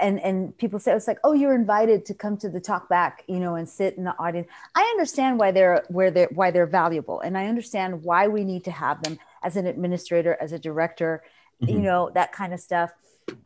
and 0.00 0.18
and 0.20 0.56
people 0.56 0.78
say 0.78 0.92
it's 0.92 1.06
like 1.06 1.18
oh 1.24 1.32
you're 1.32 1.54
invited 1.54 2.04
to 2.04 2.14
come 2.14 2.36
to 2.36 2.48
the 2.48 2.60
talk 2.60 2.88
back 2.88 3.22
you 3.28 3.38
know 3.38 3.54
and 3.54 3.68
sit 3.68 3.96
in 3.96 4.04
the 4.04 4.18
audience 4.18 4.48
i 4.74 4.82
understand 4.82 5.38
why 5.38 5.50
they're 5.50 5.84
where 5.88 6.10
they're 6.10 6.28
why 6.34 6.50
they're 6.50 6.66
valuable 6.66 7.20
and 7.20 7.36
i 7.36 7.46
understand 7.46 8.02
why 8.02 8.26
we 8.26 8.42
need 8.42 8.64
to 8.64 8.70
have 8.70 9.02
them 9.02 9.18
as 9.42 9.56
an 9.56 9.66
administrator 9.66 10.36
as 10.40 10.52
a 10.52 10.58
director 10.58 11.22
mm-hmm. 11.62 11.74
you 11.74 11.80
know 11.80 12.10
that 12.14 12.32
kind 12.32 12.52
of 12.52 12.60
stuff 12.60 12.90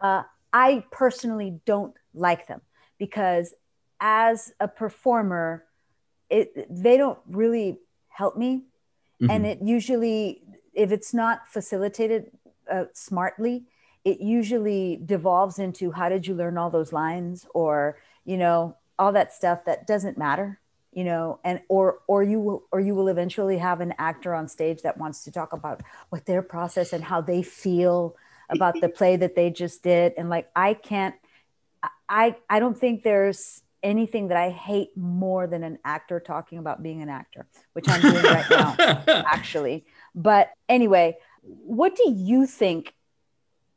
uh, 0.00 0.23
i 0.52 0.85
personally 0.90 1.59
don't 1.66 1.95
like 2.14 2.47
them 2.47 2.61
because 2.99 3.52
as 4.00 4.52
a 4.61 4.69
performer 4.69 5.64
it 6.31 6.66
they 6.71 6.97
don't 6.97 7.19
really 7.28 7.78
help 8.09 8.37
me 8.37 8.62
mm-hmm. 9.21 9.30
and 9.30 9.47
it 9.47 9.59
usually 9.62 10.42
if 10.73 10.90
it's 10.92 11.14
not 11.14 11.49
facilitated 11.49 12.30
uh, 12.71 12.85
smartly 12.92 13.64
it 14.04 14.21
usually 14.21 15.00
devolves 15.04 15.59
into 15.59 15.90
how 15.90 16.09
did 16.09 16.26
you 16.26 16.35
learn 16.35 16.59
all 16.59 16.71
those 16.71 16.92
lines 16.92 17.47
or 17.54 17.99
you 18.25 18.37
know 18.37 18.76
all 18.99 19.12
that 19.12 19.33
stuff 19.33 19.64
that 19.64 19.87
doesn't 19.87 20.18
matter 20.18 20.61
you 20.92 21.04
know 21.04 21.40
and 21.44 21.61
or 21.68 21.99
or 22.06 22.23
you 22.23 22.40
will 22.40 22.64
or 22.71 22.80
you 22.80 22.94
will 22.94 23.09
eventually 23.09 23.59
have 23.59 23.80
an 23.80 23.92
actor 23.99 24.35
on 24.35 24.49
stage 24.49 24.83
that 24.83 24.97
wants 24.97 25.25
to 25.25 25.33
talk 25.33 25.52
about 25.52 25.83
what 26.11 26.25
their 26.26 26.42
process 26.42 26.92
and 26.92 27.04
how 27.04 27.21
they 27.21 27.42
feel 27.42 28.16
about 28.50 28.80
the 28.80 28.88
play 28.88 29.16
that 29.16 29.35
they 29.35 29.50
just 29.50 29.83
did 29.83 30.12
and 30.16 30.30
like 30.30 30.49
i 30.54 30.75
can't 30.75 31.14
i 32.09 32.37
i 32.49 32.61
don't 32.61 32.78
think 32.78 33.02
there's 33.02 33.63
anything 33.85 34.29
that 34.29 34.37
i 34.37 34.50
hate 34.50 34.88
more 34.97 35.47
than 35.47 35.62
an 35.62 35.79
actor 35.85 36.19
talking 36.19 36.59
about 36.59 36.83
being 36.83 37.03
an 37.03 37.09
actor 37.09 37.47
which 37.75 37.88
i'm 37.88 38.00
doing 38.00 38.23
right 38.25 38.50
now 38.50 38.75
actually. 39.26 39.85
But 40.14 40.50
anyway 40.69 41.19
what 41.45 41.95
do 41.95 42.11
you 42.11 42.47
think 42.47 42.95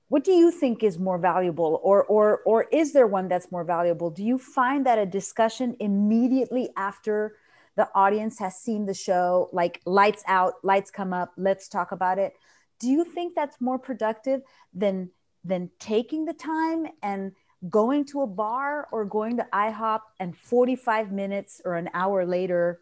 what 0.10 0.24
do 0.24 0.32
you 0.32 0.52
think 0.52 0.84
is 0.84 0.98
more 0.98 1.18
valuable 1.18 1.82
or 1.84 2.04
or 2.06 2.42
or 2.46 2.64
is 2.72 2.94
there 2.94 3.08
one 3.08 3.28
that's 3.28 3.52
more 3.52 3.64
valuable? 3.64 4.10
Do 4.10 4.24
you 4.24 4.38
find 4.38 4.86
that 4.86 4.98
a 4.98 5.06
discussion 5.06 5.76
immediately 5.80 6.70
after 6.78 7.36
the 7.76 7.90
audience 7.94 8.40
has 8.40 8.56
seen 8.56 8.86
the 8.86 8.94
show 8.94 9.50
like 9.52 9.82
lights 9.86 10.24
out 10.28 10.54
lights 10.64 10.92
come 10.92 11.14
up 11.14 11.34
let's 11.38 11.68
talk 11.68 11.92
about 11.92 12.20
it? 12.20 12.34
Do 12.80 12.88
you 12.88 13.04
think 13.04 13.36
that's 13.36 13.60
more 13.60 13.78
productive 13.80 14.42
than 14.74 15.10
than 15.44 15.72
taking 15.80 16.26
the 16.26 16.34
time 16.34 16.88
and 17.04 17.34
going 17.70 18.06
to 18.06 18.22
a 18.22 18.28
bar 18.28 18.88
or 18.92 19.04
going 19.04 19.38
to 19.38 19.48
ihop 19.54 20.02
and 20.20 20.38
45 20.38 21.12
minutes 21.12 21.62
or 21.66 21.76
an 21.76 21.90
hour 21.94 22.26
later 22.26 22.80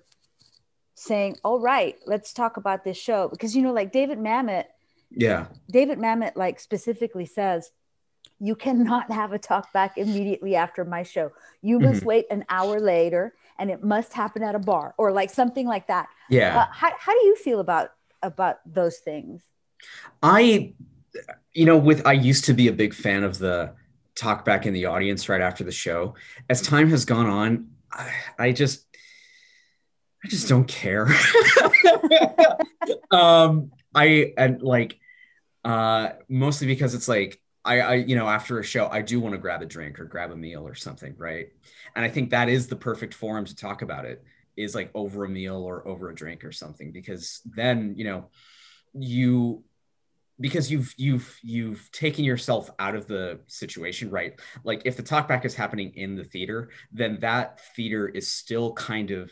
saying 0.95 1.37
all 1.43 1.59
right 1.59 1.95
let's 2.05 2.33
talk 2.33 2.57
about 2.57 2.83
this 2.83 2.97
show 2.97 3.29
because 3.29 3.55
you 3.55 3.61
know 3.61 3.71
like 3.71 3.91
david 3.91 4.19
mamet 4.19 4.65
yeah. 5.15 5.47
David 5.69 5.97
Mamet 5.97 6.35
like 6.35 6.59
specifically 6.59 7.25
says, 7.25 7.71
you 8.39 8.55
cannot 8.55 9.11
have 9.11 9.31
a 9.31 9.39
talk 9.39 9.71
back 9.73 9.97
immediately 9.97 10.55
after 10.55 10.83
my 10.83 11.03
show. 11.03 11.31
You 11.61 11.79
must 11.79 11.99
mm-hmm. 11.99 12.07
wait 12.07 12.25
an 12.29 12.45
hour 12.49 12.79
later 12.79 13.33
and 13.57 13.71
it 13.71 13.83
must 13.83 14.13
happen 14.13 14.43
at 14.43 14.55
a 14.55 14.59
bar 14.59 14.93
or 14.97 15.11
like 15.11 15.29
something 15.29 15.67
like 15.67 15.87
that. 15.87 16.09
Yeah. 16.29 16.59
Uh, 16.59 16.65
how, 16.71 16.91
how 16.99 17.13
do 17.13 17.25
you 17.25 17.35
feel 17.35 17.59
about 17.59 17.91
about 18.21 18.59
those 18.65 18.97
things? 18.97 19.43
I 20.21 20.73
you 21.53 21.65
know 21.65 21.77
with 21.77 22.05
I 22.05 22.13
used 22.13 22.45
to 22.45 22.53
be 22.53 22.67
a 22.67 22.73
big 22.73 22.93
fan 22.93 23.23
of 23.23 23.37
the 23.37 23.73
talk 24.15 24.45
back 24.45 24.65
in 24.65 24.73
the 24.73 24.85
audience 24.85 25.29
right 25.29 25.41
after 25.41 25.63
the 25.63 25.71
show. 25.71 26.15
As 26.49 26.61
time 26.61 26.89
has 26.89 27.05
gone 27.05 27.27
on, 27.27 27.69
I, 27.91 28.11
I 28.37 28.51
just 28.51 28.85
I 30.23 30.27
just 30.27 30.49
don't 30.49 30.67
care. 30.67 31.07
um 33.11 33.71
I 33.93 34.33
and 34.37 34.61
like 34.61 34.97
uh 35.63 36.09
mostly 36.27 36.67
because 36.67 36.95
it's 36.95 37.07
like 37.07 37.39
I, 37.63 37.79
I 37.79 37.93
you 37.95 38.15
know 38.15 38.27
after 38.27 38.59
a 38.59 38.63
show 38.63 38.87
I 38.87 39.01
do 39.01 39.19
want 39.19 39.33
to 39.33 39.39
grab 39.39 39.61
a 39.61 39.65
drink 39.65 39.99
or 39.99 40.05
grab 40.05 40.31
a 40.31 40.35
meal 40.35 40.67
or 40.67 40.75
something, 40.75 41.15
right? 41.17 41.47
And 41.95 42.03
I 42.03 42.09
think 42.09 42.31
that 42.31 42.49
is 42.49 42.67
the 42.67 42.75
perfect 42.75 43.13
forum 43.13 43.45
to 43.45 43.55
talk 43.55 43.81
about 43.81 44.05
it 44.05 44.23
is 44.57 44.75
like 44.75 44.89
over 44.93 45.25
a 45.25 45.29
meal 45.29 45.57
or 45.57 45.87
over 45.87 46.09
a 46.09 46.15
drink 46.15 46.43
or 46.43 46.51
something 46.51 46.91
because 46.91 47.41
then, 47.45 47.93
you 47.97 48.05
know, 48.05 48.29
you 48.93 49.63
because 50.39 50.71
you've 50.71 50.93
you've 50.97 51.39
you've 51.41 51.89
taken 51.91 52.25
yourself 52.25 52.69
out 52.79 52.95
of 52.95 53.07
the 53.07 53.39
situation 53.47 54.09
right? 54.09 54.39
Like 54.63 54.81
if 54.85 54.97
the 54.97 55.03
talkback 55.03 55.45
is 55.45 55.55
happening 55.55 55.93
in 55.95 56.15
the 56.15 56.23
theater 56.23 56.69
then 56.91 57.19
that 57.21 57.61
theater 57.75 58.07
is 58.07 58.31
still 58.31 58.73
kind 58.73 59.11
of 59.11 59.31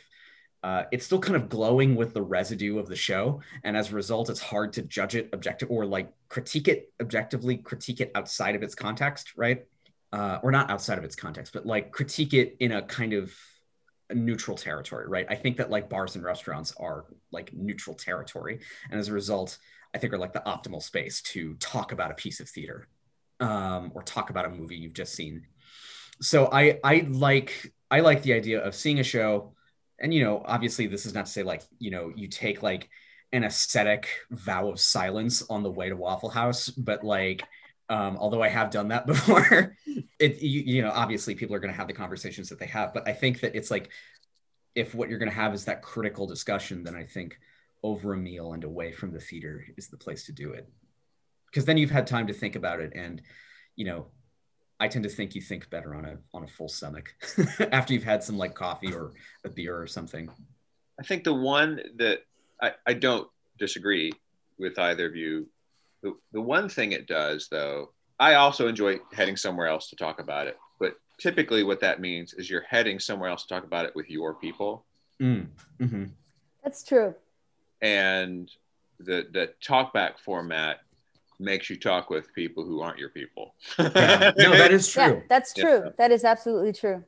uh, 0.63 0.85
it's 0.93 1.05
still 1.05 1.19
kind 1.19 1.35
of 1.35 1.49
glowing 1.49 1.93
with 1.93 2.13
the 2.13 2.21
residue 2.21 2.79
of 2.79 2.87
the 2.87 2.95
show. 2.95 3.41
And 3.65 3.75
as 3.75 3.91
a 3.91 3.95
result 3.95 4.29
it's 4.29 4.39
hard 4.39 4.73
to 4.73 4.81
judge 4.81 5.15
it 5.15 5.29
objective 5.33 5.69
or 5.69 5.85
like 5.85 6.11
critique 6.29 6.67
it 6.67 6.91
objectively 7.01 7.57
critique 7.57 7.99
it 7.99 8.11
outside 8.15 8.55
of 8.55 8.63
its 8.63 8.75
context 8.75 9.33
right? 9.35 9.65
Uh, 10.11 10.39
or 10.43 10.51
not 10.51 10.69
outside 10.69 10.97
of 10.99 11.03
its 11.03 11.15
context 11.15 11.53
but 11.53 11.65
like 11.65 11.91
critique 11.91 12.33
it 12.33 12.55
in 12.59 12.71
a 12.71 12.81
kind 12.83 13.13
of 13.13 13.33
neutral 14.13 14.57
territory, 14.57 15.07
right? 15.07 15.25
I 15.29 15.35
think 15.35 15.57
that 15.57 15.69
like 15.69 15.89
bars 15.89 16.15
and 16.15 16.23
restaurants 16.23 16.73
are 16.77 17.05
like 17.31 17.53
neutral 17.53 17.95
territory, 17.95 18.59
and 18.89 18.99
as 18.99 19.07
a 19.09 19.13
result, 19.13 19.57
I 19.93 19.99
think 19.99 20.13
are 20.13 20.17
like 20.17 20.33
the 20.33 20.43
optimal 20.45 20.81
space 20.81 21.21
to 21.21 21.55
talk 21.55 21.91
about 21.91 22.11
a 22.11 22.15
piece 22.15 22.39
of 22.39 22.49
theater 22.49 22.87
um, 23.39 23.91
or 23.93 24.01
talk 24.03 24.29
about 24.29 24.45
a 24.45 24.49
movie 24.49 24.75
you've 24.75 24.93
just 24.93 25.13
seen. 25.13 25.45
So 26.21 26.49
I 26.51 26.79
I 26.83 27.07
like 27.09 27.73
I 27.91 27.99
like 27.99 28.23
the 28.23 28.33
idea 28.33 28.61
of 28.61 28.75
seeing 28.75 28.99
a 28.99 29.03
show, 29.03 29.53
and 29.99 30.13
you 30.13 30.23
know, 30.23 30.43
obviously 30.45 30.87
this 30.87 31.05
is 31.05 31.13
not 31.13 31.25
to 31.25 31.31
say 31.31 31.43
like 31.43 31.63
you 31.79 31.91
know 31.91 32.11
you 32.15 32.27
take 32.27 32.63
like 32.63 32.89
an 33.31 33.43
aesthetic 33.43 34.07
vow 34.29 34.69
of 34.69 34.79
silence 34.79 35.43
on 35.49 35.63
the 35.63 35.71
way 35.71 35.89
to 35.89 35.95
Waffle 35.95 36.29
House, 36.29 36.69
but 36.69 37.03
like 37.03 37.43
um, 37.89 38.17
although 38.17 38.41
I 38.41 38.49
have 38.49 38.71
done 38.71 38.89
that 38.89 39.05
before. 39.07 39.75
it 40.19 40.41
you, 40.41 40.61
you 40.61 40.81
know 40.81 40.91
obviously 40.91 41.35
people 41.35 41.55
are 41.55 41.59
going 41.59 41.73
to 41.73 41.77
have 41.77 41.87
the 41.87 41.93
conversations 41.93 42.49
that 42.49 42.59
they 42.59 42.67
have, 42.67 42.93
but 42.93 43.07
I 43.07 43.13
think 43.13 43.41
that 43.41 43.55
it's 43.55 43.71
like 43.71 43.89
if 44.75 44.95
what 44.95 45.09
you're 45.09 45.19
going 45.19 45.29
to 45.29 45.35
have 45.35 45.53
is 45.53 45.65
that 45.65 45.81
critical 45.81 46.25
discussion, 46.25 46.83
then 46.83 46.95
I 46.95 47.03
think 47.03 47.37
over 47.83 48.13
a 48.13 48.17
meal 48.17 48.53
and 48.53 48.63
away 48.63 48.91
from 48.91 49.11
the 49.11 49.19
theater 49.19 49.65
is 49.77 49.89
the 49.89 49.97
place 49.97 50.25
to 50.25 50.31
do 50.31 50.51
it 50.51 50.69
because 51.47 51.65
then 51.65 51.77
you've 51.77 51.91
had 51.91 52.07
time 52.07 52.27
to 52.27 52.33
think 52.33 52.55
about 52.55 52.79
it 52.79 52.91
and 52.95 53.21
you 53.75 53.85
know 53.85 54.07
I 54.79 54.87
tend 54.87 55.03
to 55.03 55.09
think 55.09 55.35
you 55.35 55.41
think 55.41 55.69
better 55.69 55.95
on 55.95 56.05
a 56.05 56.17
on 56.33 56.43
a 56.43 56.47
full 56.47 56.69
stomach 56.69 57.13
after 57.71 57.93
you've 57.93 58.03
had 58.03 58.23
some 58.23 58.37
like 58.37 58.53
coffee 58.55 58.93
or 58.93 59.13
a 59.45 59.49
beer 59.49 59.79
or 59.79 59.87
something. 59.87 60.29
I 60.99 61.03
think 61.03 61.23
the 61.23 61.33
one 61.33 61.79
that 61.97 62.19
I, 62.61 62.71
I 62.85 62.93
don't 62.93 63.27
disagree 63.57 64.11
with 64.57 64.77
either 64.77 65.05
of 65.05 65.15
you 65.15 65.47
the, 66.03 66.13
the 66.33 66.41
one 66.41 66.69
thing 66.69 66.91
it 66.91 67.07
does, 67.07 67.47
though, 67.49 67.93
I 68.19 68.35
also 68.35 68.67
enjoy 68.67 68.99
heading 69.13 69.37
somewhere 69.37 69.67
else 69.67 69.89
to 69.89 69.95
talk 69.95 70.19
about 70.19 70.47
it. 70.47 70.57
But 70.79 70.95
typically, 71.19 71.63
what 71.63 71.79
that 71.79 71.99
means 71.99 72.33
is 72.33 72.49
you're 72.49 72.65
heading 72.69 72.99
somewhere 72.99 73.29
else 73.29 73.43
to 73.43 73.47
talk 73.47 73.63
about 73.63 73.85
it 73.85 73.95
with 73.95 74.09
your 74.09 74.35
people. 74.35 74.85
Mm. 75.21 75.47
Mm-hmm. 75.79 76.05
That's 76.63 76.83
true. 76.83 77.15
And 77.83 78.49
the 78.99 79.27
the 79.31 79.53
talkback 79.63 80.17
format 80.17 80.79
makes 81.39 81.69
you 81.69 81.77
talk 81.77 82.09
with 82.09 82.33
people 82.33 82.65
who 82.65 82.81
aren't 82.81 82.97
your 82.97 83.09
people. 83.09 83.53
yeah. 83.77 84.31
No, 84.37 84.51
that 84.51 84.71
is 84.71 84.87
true. 84.91 85.03
Yeah, 85.03 85.19
that's 85.29 85.53
true. 85.53 85.83
Yeah. 85.85 85.89
That 85.99 86.11
is 86.11 86.23
absolutely 86.23 86.73
true. 86.73 87.03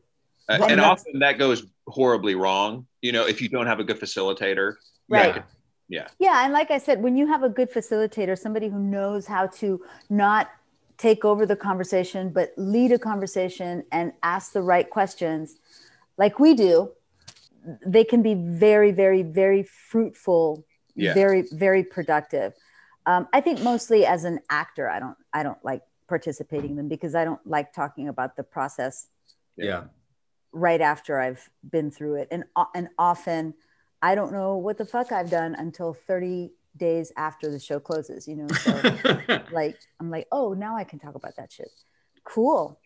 Uh, 0.48 0.68
and 0.70 0.80
often 0.80 1.20
that 1.20 1.40
goes 1.40 1.66
horribly 1.88 2.36
wrong. 2.36 2.86
You 3.02 3.14
know, 3.14 3.26
if 3.26 3.42
you 3.42 3.50
don't 3.50 3.66
have 3.66 3.80
a 3.80 3.84
good 3.84 4.00
facilitator, 4.00 4.76
right? 5.10 5.44
yeah 5.88 6.08
yeah 6.20 6.44
and 6.44 6.54
like 6.54 6.72
i 6.72 6.78
said 6.78 7.02
when 7.02 7.16
you 7.16 7.28
have 7.28 7.44
a 7.44 7.50
good 7.50 7.72
facilitator 7.72 8.38
somebody 8.38 8.68
who 8.68 8.80
knows 8.80 9.26
how 9.26 9.46
to 9.48 9.82
not 10.10 10.50
take 10.98 11.26
over 11.26 11.46
the 11.46 11.56
conversation 11.56 12.30
but 12.30 12.54
lead 12.58 12.92
a 12.92 13.00
conversation 13.00 13.84
and 13.92 14.12
ask 14.24 14.54
the 14.54 14.62
right 14.62 14.90
questions 14.90 15.58
like 16.18 16.40
we 16.40 16.54
do 16.54 16.92
they 17.86 18.04
can 18.04 18.22
be 18.22 18.34
very 18.34 18.92
very 18.92 19.24
very 19.24 19.64
fruitful 19.64 20.66
yeah. 20.96 21.14
very 21.14 21.44
very 21.52 21.84
productive 21.84 22.54
um, 23.06 23.28
i 23.34 23.42
think 23.42 23.62
mostly 23.62 24.06
as 24.06 24.24
an 24.24 24.40
actor 24.50 24.90
i 24.90 25.00
don't 25.00 25.18
i 25.34 25.44
don't 25.44 25.64
like 25.64 25.82
participating 26.08 26.72
in 26.72 26.76
them 26.76 26.88
because 26.88 27.16
i 27.16 27.26
don't 27.26 27.46
like 27.46 27.74
talking 27.74 28.08
about 28.08 28.36
the 28.36 28.44
process 28.44 29.08
yeah 29.58 29.84
right 30.52 30.82
after 30.82 31.20
i've 31.20 31.50
been 31.70 31.90
through 31.92 32.16
it 32.16 32.28
and 32.32 32.44
and 32.74 32.88
often 32.98 33.54
I 34.06 34.14
don't 34.14 34.32
know 34.32 34.58
what 34.58 34.78
the 34.78 34.86
fuck 34.86 35.12
I've 35.12 35.32
done 35.32 35.56
until 35.56 35.92
30 35.94 36.52
days 36.78 37.12
after 37.18 37.50
the 37.50 37.60
show 37.60 37.80
closes, 37.80 38.28
you 38.28 38.36
know? 38.36 38.48
So 38.48 38.72
like, 39.52 39.80
I'm 40.00 40.12
like, 40.12 40.28
oh, 40.32 40.54
now 40.54 40.78
I 40.78 40.84
can 40.84 41.00
talk 41.00 41.16
about 41.16 41.36
that 41.38 41.52
shit. 41.52 41.72
Cool. 42.24 42.80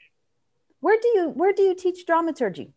Where 0.80 0.98
do 1.02 1.08
you, 1.16 1.30
where 1.30 1.52
do 1.52 1.64
you 1.64 1.76
teach 1.76 2.06
dramaturgy? 2.06 2.74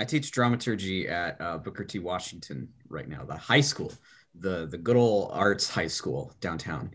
I 0.00 0.04
teach 0.04 0.30
dramaturgy 0.30 1.08
at 1.08 1.38
uh, 1.42 1.58
Booker 1.58 1.84
T. 1.84 1.98
Washington 1.98 2.70
right 2.88 3.06
now, 3.06 3.22
the 3.22 3.36
high 3.36 3.60
school, 3.60 3.92
the, 4.34 4.66
the 4.66 4.78
good 4.78 4.96
old 4.96 5.30
arts 5.30 5.68
high 5.68 5.88
school 5.88 6.32
downtown. 6.40 6.92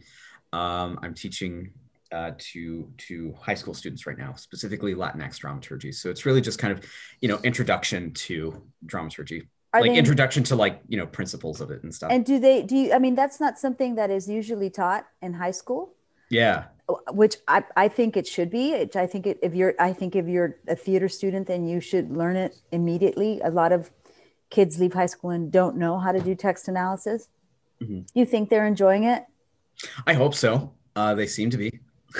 Um, 0.51 0.97
I'm 1.03 1.13
teaching 1.13 1.71
uh, 2.11 2.31
to 2.37 2.91
to 2.97 3.35
high 3.39 3.53
school 3.53 3.75
students 3.75 4.07
right 4.07 4.17
now, 4.17 4.33
specifically 4.33 4.95
Latinx 4.95 5.37
dramaturgy. 5.37 5.91
So 5.91 6.09
it's 6.09 6.25
really 6.25 6.41
just 6.41 6.57
kind 6.57 6.73
of, 6.73 6.83
you 7.21 7.27
know, 7.27 7.39
introduction 7.43 8.11
to 8.13 8.63
dramaturgy. 8.87 9.49
Are 9.73 9.81
like 9.81 9.91
they, 9.91 9.97
introduction 9.97 10.43
to 10.45 10.55
like 10.55 10.81
you 10.87 10.97
know 10.97 11.05
principles 11.05 11.61
of 11.61 11.69
it 11.69 11.83
and 11.83 11.93
stuff. 11.93 12.11
And 12.11 12.25
do 12.25 12.39
they 12.39 12.63
do 12.63 12.75
you? 12.75 12.93
I 12.93 12.97
mean, 12.97 13.13
that's 13.13 13.39
not 13.39 13.59
something 13.59 13.95
that 13.95 14.09
is 14.09 14.27
usually 14.27 14.71
taught 14.71 15.05
in 15.21 15.33
high 15.33 15.51
school. 15.51 15.93
Yeah. 16.29 16.65
Which 17.11 17.37
I, 17.47 17.63
I 17.75 17.87
think 17.87 18.15
it 18.15 18.27
should 18.27 18.51
be. 18.51 18.75
I 18.75 19.07
think 19.07 19.25
it, 19.25 19.39
if 19.41 19.55
you're 19.55 19.73
I 19.79 19.91
think 19.91 20.15
if 20.15 20.27
you're 20.27 20.57
a 20.67 20.75
theater 20.75 21.09
student, 21.09 21.47
then 21.47 21.67
you 21.67 21.79
should 21.79 22.15
learn 22.15 22.35
it 22.35 22.57
immediately. 22.71 23.41
A 23.43 23.49
lot 23.49 23.71
of 23.71 23.89
kids 24.49 24.79
leave 24.79 24.93
high 24.93 25.07
school 25.07 25.31
and 25.31 25.51
don't 25.51 25.77
know 25.77 25.97
how 25.97 26.11
to 26.11 26.19
do 26.19 26.35
text 26.35 26.67
analysis. 26.67 27.27
Mm-hmm. 27.81 28.01
You 28.13 28.25
think 28.25 28.49
they're 28.49 28.67
enjoying 28.67 29.05
it? 29.05 29.25
I 30.05 30.13
hope 30.13 30.35
so. 30.35 30.73
Uh, 30.95 31.15
they 31.15 31.27
seem 31.27 31.49
to 31.49 31.57
be. 31.57 31.79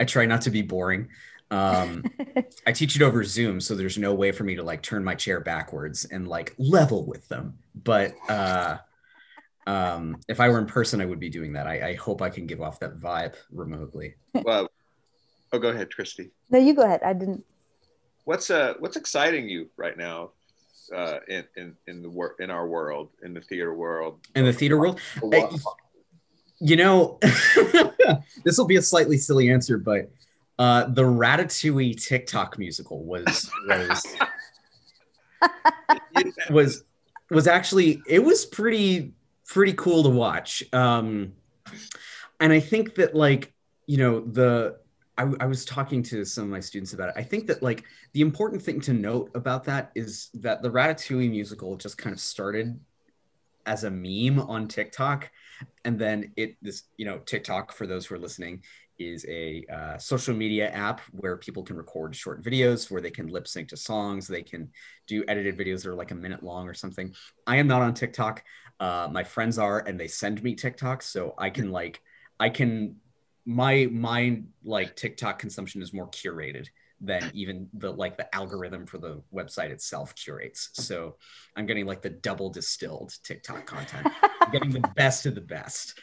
I 0.00 0.04
try 0.06 0.26
not 0.26 0.42
to 0.42 0.50
be 0.50 0.62
boring. 0.62 1.08
Um, 1.50 2.04
I 2.66 2.72
teach 2.72 2.96
it 2.96 3.02
over 3.02 3.24
Zoom, 3.24 3.60
so 3.60 3.74
there's 3.74 3.98
no 3.98 4.14
way 4.14 4.32
for 4.32 4.44
me 4.44 4.56
to 4.56 4.62
like 4.62 4.82
turn 4.82 5.04
my 5.04 5.14
chair 5.14 5.40
backwards 5.40 6.04
and 6.06 6.26
like 6.26 6.54
level 6.58 7.04
with 7.04 7.28
them. 7.28 7.58
But 7.74 8.14
uh, 8.28 8.78
um, 9.66 10.20
if 10.28 10.40
I 10.40 10.48
were 10.48 10.58
in 10.58 10.66
person, 10.66 11.00
I 11.00 11.06
would 11.06 11.18
be 11.18 11.28
doing 11.28 11.52
that. 11.54 11.66
I, 11.66 11.90
I 11.90 11.94
hope 11.94 12.22
I 12.22 12.30
can 12.30 12.46
give 12.46 12.60
off 12.60 12.78
that 12.80 12.98
vibe 13.00 13.34
remotely. 13.50 14.14
Well, 14.44 14.68
oh, 15.52 15.58
go 15.58 15.68
ahead, 15.70 15.92
Christy. 15.94 16.30
No, 16.50 16.58
you 16.58 16.74
go 16.74 16.82
ahead. 16.82 17.00
I 17.02 17.14
didn't. 17.14 17.44
What's 18.24 18.50
uh 18.50 18.74
What's 18.78 18.96
exciting 18.96 19.48
you 19.48 19.70
right 19.76 19.96
now 19.96 20.30
uh, 20.94 21.18
in 21.28 21.44
in 21.56 21.76
in 21.86 22.02
the 22.02 22.10
work 22.10 22.36
in 22.40 22.50
our 22.50 22.66
world, 22.66 23.10
in 23.22 23.32
the 23.32 23.40
theater 23.40 23.74
world, 23.74 24.20
in 24.34 24.44
the 24.44 24.52
theater 24.52 24.78
world? 24.78 25.00
I, 25.32 25.48
you 26.58 26.76
know, 26.76 27.18
this 28.44 28.58
will 28.58 28.66
be 28.66 28.76
a 28.76 28.82
slightly 28.82 29.16
silly 29.16 29.50
answer, 29.50 29.78
but 29.78 30.10
uh, 30.58 30.84
the 30.88 31.02
Ratatouille 31.02 32.02
TikTok 32.02 32.58
musical 32.58 33.04
was 33.04 33.50
was 33.66 34.06
was 36.50 36.84
was 37.30 37.46
actually 37.46 38.02
it 38.06 38.22
was 38.22 38.44
pretty 38.44 39.12
pretty 39.46 39.72
cool 39.74 40.02
to 40.02 40.08
watch. 40.08 40.62
Um, 40.72 41.32
and 42.40 42.52
I 42.52 42.60
think 42.60 42.94
that 42.96 43.14
like 43.14 43.52
you 43.86 43.98
know 43.98 44.20
the 44.20 44.78
I, 45.18 45.32
I, 45.40 45.46
was 45.46 45.64
talking 45.64 46.02
to 46.04 46.24
some 46.24 46.44
of 46.44 46.50
my 46.50 46.60
students 46.60 46.92
about 46.92 47.08
it. 47.08 47.14
I 47.16 47.22
think 47.22 47.46
that 47.46 47.62
like 47.62 47.84
the 48.12 48.20
important 48.20 48.60
thing 48.60 48.80
to 48.82 48.92
note 48.92 49.30
about 49.34 49.64
that 49.64 49.90
is 49.94 50.28
that 50.34 50.62
the 50.62 50.70
Ratatouille 50.70 51.30
musical 51.30 51.76
just 51.76 51.96
kind 51.96 52.12
of 52.12 52.20
started 52.20 52.78
as 53.64 53.84
a 53.84 53.90
meme 53.90 54.38
on 54.38 54.68
TikTok, 54.68 55.30
and 55.84 55.98
then 55.98 56.32
it 56.36 56.56
this 56.60 56.82
you 56.96 57.06
know 57.06 57.18
TikTok 57.18 57.72
for 57.72 57.86
those 57.86 58.06
who 58.06 58.14
are 58.14 58.18
listening 58.18 58.62
is 58.98 59.24
a 59.28 59.64
uh, 59.72 59.98
social 59.98 60.34
media 60.34 60.70
app 60.70 61.00
where 61.12 61.36
people 61.36 61.62
can 61.62 61.76
record 61.76 62.14
short 62.14 62.42
videos 62.42 62.90
where 62.90 63.00
they 63.00 63.10
can 63.10 63.28
lip 63.28 63.46
sync 63.46 63.68
to 63.68 63.76
songs 63.76 64.26
they 64.26 64.42
can 64.42 64.68
do 65.06 65.24
edited 65.28 65.56
videos 65.56 65.82
that 65.82 65.90
are 65.90 65.94
like 65.94 66.10
a 66.10 66.14
minute 66.14 66.42
long 66.42 66.68
or 66.68 66.74
something. 66.74 67.14
I 67.46 67.56
am 67.56 67.66
not 67.66 67.82
on 67.82 67.94
tiktok 67.94 68.42
uh, 68.80 69.08
my 69.10 69.24
friends 69.24 69.58
are 69.58 69.80
and 69.80 69.98
they 69.98 70.08
send 70.08 70.42
me 70.42 70.54
tiktok 70.54 71.02
so 71.02 71.34
i 71.38 71.48
can 71.48 71.70
like 71.70 72.00
i 72.38 72.48
can 72.48 72.96
my 73.46 73.88
my 73.90 74.42
like 74.64 74.96
tiktok 74.96 75.38
consumption 75.38 75.80
is 75.80 75.92
more 75.92 76.08
curated 76.10 76.66
than 77.00 77.30
even 77.34 77.68
the 77.74 77.90
like 77.90 78.16
the 78.16 78.34
algorithm 78.34 78.86
for 78.86 78.98
the 78.98 79.22
website 79.32 79.70
itself 79.70 80.14
curates. 80.14 80.70
So 80.72 81.16
i'm 81.56 81.66
getting 81.66 81.86
like 81.86 82.02
the 82.02 82.10
double 82.10 82.50
distilled 82.50 83.14
tiktok 83.22 83.66
content. 83.66 84.08
I'm 84.40 84.50
getting 84.50 84.70
the 84.70 84.88
best 84.96 85.26
of 85.26 85.34
the 85.34 85.40
best. 85.40 85.98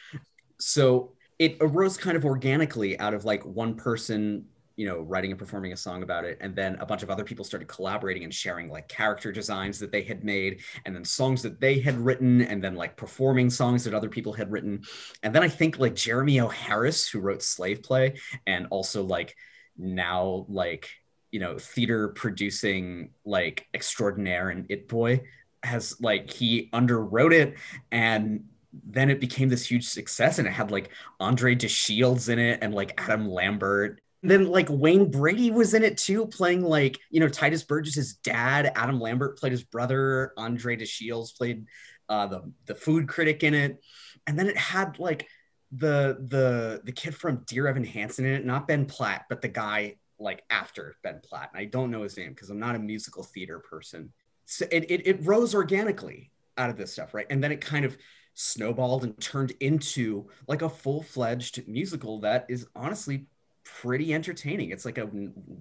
So 0.60 1.12
it 1.38 1.56
arose 1.60 1.96
kind 1.96 2.16
of 2.16 2.24
organically 2.24 2.98
out 2.98 3.14
of 3.14 3.24
like 3.24 3.44
one 3.44 3.74
person 3.74 4.44
you 4.76 4.86
know 4.86 5.00
writing 5.00 5.30
and 5.30 5.38
performing 5.38 5.72
a 5.72 5.76
song 5.76 6.02
about 6.02 6.24
it 6.24 6.36
and 6.40 6.54
then 6.56 6.76
a 6.80 6.86
bunch 6.86 7.02
of 7.02 7.10
other 7.10 7.24
people 7.24 7.44
started 7.44 7.68
collaborating 7.68 8.24
and 8.24 8.34
sharing 8.34 8.68
like 8.68 8.88
character 8.88 9.30
designs 9.30 9.78
that 9.78 9.92
they 9.92 10.02
had 10.02 10.24
made 10.24 10.60
and 10.84 10.94
then 10.94 11.04
songs 11.04 11.42
that 11.42 11.60
they 11.60 11.78
had 11.78 11.96
written 11.96 12.42
and 12.42 12.62
then 12.62 12.74
like 12.74 12.96
performing 12.96 13.48
songs 13.48 13.84
that 13.84 13.94
other 13.94 14.08
people 14.08 14.32
had 14.32 14.50
written. 14.50 14.82
And 15.22 15.34
then 15.34 15.42
i 15.42 15.48
think 15.48 15.78
like 15.78 15.94
Jeremy 15.94 16.40
O. 16.40 16.48
Harris 16.48 17.08
who 17.08 17.20
wrote 17.20 17.42
slave 17.42 17.82
play 17.82 18.14
and 18.46 18.66
also 18.70 19.04
like 19.04 19.36
now 19.76 20.44
like 20.48 20.88
you 21.30 21.40
know 21.40 21.58
theater 21.58 22.08
producing 22.08 23.10
like 23.24 23.66
extraordinaire 23.74 24.50
and 24.50 24.66
it 24.68 24.88
boy 24.88 25.20
has 25.62 26.00
like 26.00 26.30
he 26.30 26.68
underwrote 26.72 27.32
it 27.32 27.56
and 27.90 28.44
then 28.82 29.10
it 29.10 29.20
became 29.20 29.48
this 29.48 29.70
huge 29.70 29.86
success 29.86 30.38
and 30.38 30.48
it 30.48 30.52
had 30.52 30.70
like 30.70 30.90
Andre 31.20 31.54
de 31.54 31.68
Shields 31.68 32.28
in 32.28 32.38
it 32.38 32.58
and 32.62 32.74
like 32.74 32.94
Adam 32.98 33.28
Lambert. 33.28 34.00
then 34.22 34.46
like 34.46 34.68
Wayne 34.70 35.10
Brady 35.10 35.50
was 35.50 35.74
in 35.74 35.84
it 35.84 35.98
too, 35.98 36.26
playing 36.26 36.62
like, 36.62 36.98
you 37.10 37.20
know, 37.20 37.28
Tituss 37.28 37.66
Burgess's 37.66 38.14
dad. 38.14 38.72
Adam 38.74 39.00
Lambert 39.00 39.38
played 39.38 39.52
his 39.52 39.64
brother. 39.64 40.32
Andre 40.36 40.76
de 40.76 40.86
Shields 40.86 41.32
played 41.32 41.66
uh, 42.08 42.26
the, 42.26 42.52
the 42.66 42.74
food 42.74 43.08
critic 43.08 43.42
in 43.42 43.54
it. 43.54 43.82
And 44.26 44.38
then 44.38 44.48
it 44.48 44.56
had 44.56 44.98
like 44.98 45.28
the 45.76 46.16
the 46.28 46.82
the 46.84 46.92
kid 46.92 47.14
from 47.14 47.42
Dear 47.46 47.66
Evan 47.66 47.84
Hansen 47.84 48.24
in 48.24 48.34
it, 48.34 48.46
not 48.46 48.68
Ben 48.68 48.86
Platt, 48.86 49.24
but 49.28 49.42
the 49.42 49.48
guy 49.48 49.96
like 50.18 50.42
after 50.48 50.94
Ben 51.02 51.20
Platt. 51.22 51.50
And 51.52 51.60
I 51.60 51.64
don't 51.64 51.90
know 51.90 52.02
his 52.02 52.16
name 52.16 52.30
because 52.30 52.48
I'm 52.48 52.60
not 52.60 52.76
a 52.76 52.78
musical 52.78 53.24
theater 53.24 53.58
person. 53.58 54.12
so 54.46 54.66
it, 54.70 54.90
it, 54.90 55.06
it 55.06 55.26
rose 55.26 55.54
organically 55.54 56.30
out 56.56 56.70
of 56.70 56.76
this 56.76 56.92
stuff, 56.92 57.14
right? 57.14 57.26
And 57.28 57.42
then 57.42 57.52
it 57.52 57.60
kind 57.60 57.84
of 57.84 57.96
snowballed 58.34 59.04
and 59.04 59.18
turned 59.20 59.52
into 59.60 60.28
like 60.48 60.62
a 60.62 60.68
full-fledged 60.68 61.66
musical 61.68 62.20
that 62.20 62.46
is 62.48 62.66
honestly 62.74 63.26
pretty 63.64 64.12
entertaining. 64.12 64.70
It's 64.70 64.84
like 64.84 64.98
a 64.98 65.08